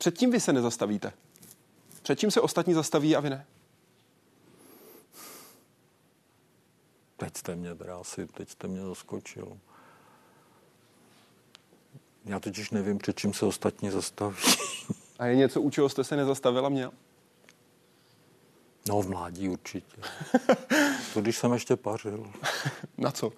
[0.00, 0.04] Uh-huh.
[0.04, 0.08] No.
[0.08, 1.12] Před tím vy se nezastavíte?
[2.02, 3.46] Před čím se ostatní zastaví a vy ne?
[7.16, 7.70] Teď jste mě
[8.00, 9.58] asi, teď jste mě zaskočil.
[12.24, 14.36] Já totiž nevím, před čím se ostatní zastaví.
[15.18, 16.92] A je něco, u čeho jste se nezastavila měl?
[18.88, 19.96] No, v mládí určitě.
[21.14, 22.32] to když jsem ještě pařil.
[22.98, 23.32] Na co?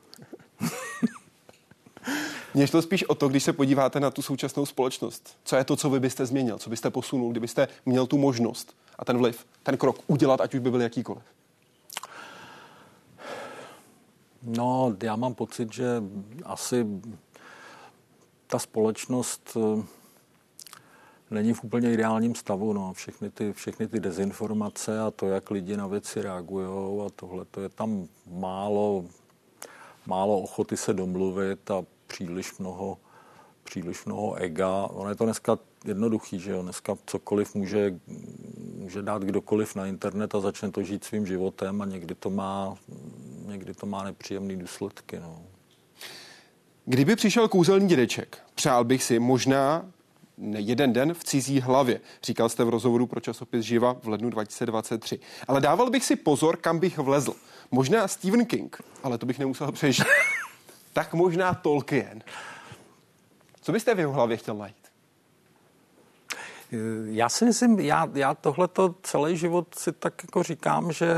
[2.55, 5.37] Mně šlo spíš o to, když se podíváte na tu současnou společnost.
[5.45, 9.05] Co je to, co vy byste změnil, co byste posunul, kdybyste měl tu možnost a
[9.05, 11.23] ten vliv, ten krok udělat, ať už by byl jakýkoliv?
[14.43, 16.03] No, já mám pocit, že
[16.45, 16.87] asi
[18.47, 19.83] ta společnost eh,
[21.31, 22.73] není v úplně ideálním stavu.
[22.73, 22.93] No.
[22.93, 27.61] Všechny, ty, všechny ty dezinformace a to, jak lidi na věci reagují a tohle, to
[27.61, 29.05] je tam málo,
[30.07, 32.99] málo ochoty se domluvit a příliš mnoho,
[33.63, 34.87] příliš mnoho ega.
[34.87, 36.63] Ono je to dneska jednoduchý, že jo?
[36.63, 37.95] Dneska cokoliv může,
[38.77, 42.75] může dát kdokoliv na internet a začne to žít svým životem a někdy to má,
[43.47, 45.21] někdy to má nepříjemné důsledky.
[45.21, 45.43] No.
[46.85, 49.87] Kdyby přišel kouzelný dědeček, přál bych si možná
[50.57, 55.19] jeden den v cizí hlavě, říkal jste v rozhovoru pro časopis Živa v lednu 2023.
[55.49, 57.35] Ale dával bych si pozor, kam bych vlezl.
[57.71, 60.07] Možná Stephen King, ale to bych nemusel přežít.
[60.93, 62.23] Tak možná Tolkien.
[63.61, 64.77] Co byste v jeho hlavě chtěl najít?
[67.05, 71.15] Já si myslím, já, já tohleto celý život si tak jako říkám, že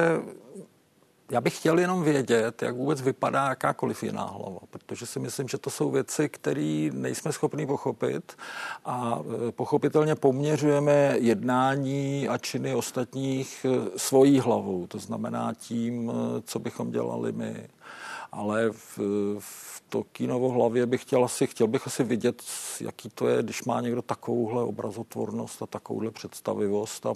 [1.30, 5.58] já bych chtěl jenom vědět, jak vůbec vypadá jakákoliv jiná hlava, protože si myslím, že
[5.58, 8.36] to jsou věci, které nejsme schopni pochopit
[8.84, 9.18] a
[9.48, 16.12] e, pochopitelně poměřujeme jednání a činy ostatních e, svojí hlavou, to znamená tím,
[16.44, 17.68] co bychom dělali my.
[18.36, 18.98] Ale v,
[19.38, 22.42] v to kínovo hlavě bych chtěl asi, chtěl bych asi vidět,
[22.80, 27.14] jaký to je, když má někdo takovouhle obrazotvornost a takovouhle představivost a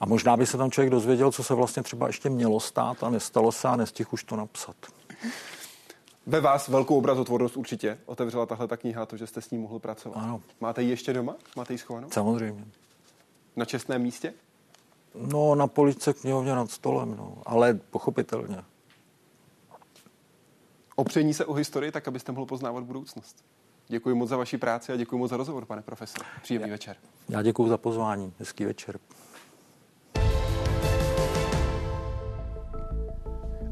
[0.00, 3.10] a možná by se tam člověk dozvěděl, co se vlastně třeba ještě mělo stát a
[3.10, 4.76] nestalo se a nestihl už to napsat.
[6.26, 9.78] Ve vás velkou obrazotvornost určitě otevřela tahle ta kniha, to, že jste s ní mohl
[9.78, 10.16] pracovat.
[10.16, 10.40] Ano.
[10.60, 11.36] Máte ji ještě doma?
[11.56, 12.10] Máte ji schovanou?
[12.10, 12.64] Samozřejmě.
[13.56, 14.34] Na čestném místě?
[15.14, 17.38] No, na police knihovně nad stolem, no.
[17.46, 18.56] ale pochopitelně.
[20.98, 23.44] Opření se o historii, tak abyste mohl poznávat budoucnost.
[23.88, 26.26] Děkuji moc za vaši práci a děkuji moc za rozhovor, pane profesor.
[26.42, 26.96] Příjemný já, večer.
[27.28, 28.32] Já děkuji za pozvání.
[28.38, 28.98] Hezký večer.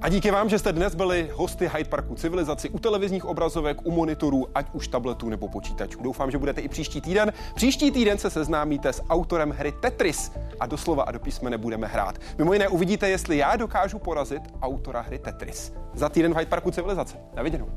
[0.00, 3.90] A díky vám, že jste dnes byli hosty Hyde Parku civilizaci u televizních obrazovek, u
[3.90, 6.02] monitorů, ať už tabletů nebo počítačů.
[6.02, 7.32] Doufám, že budete i příští týden.
[7.54, 12.18] Příští týden se seznámíte s autorem hry Tetris a doslova a do písmene budeme hrát.
[12.38, 15.72] Mimo jiné uvidíte, jestli já dokážu porazit autora hry Tetris.
[15.94, 17.16] Za týden v Hyde Parku civilizace.
[17.34, 17.68] Na viděnou.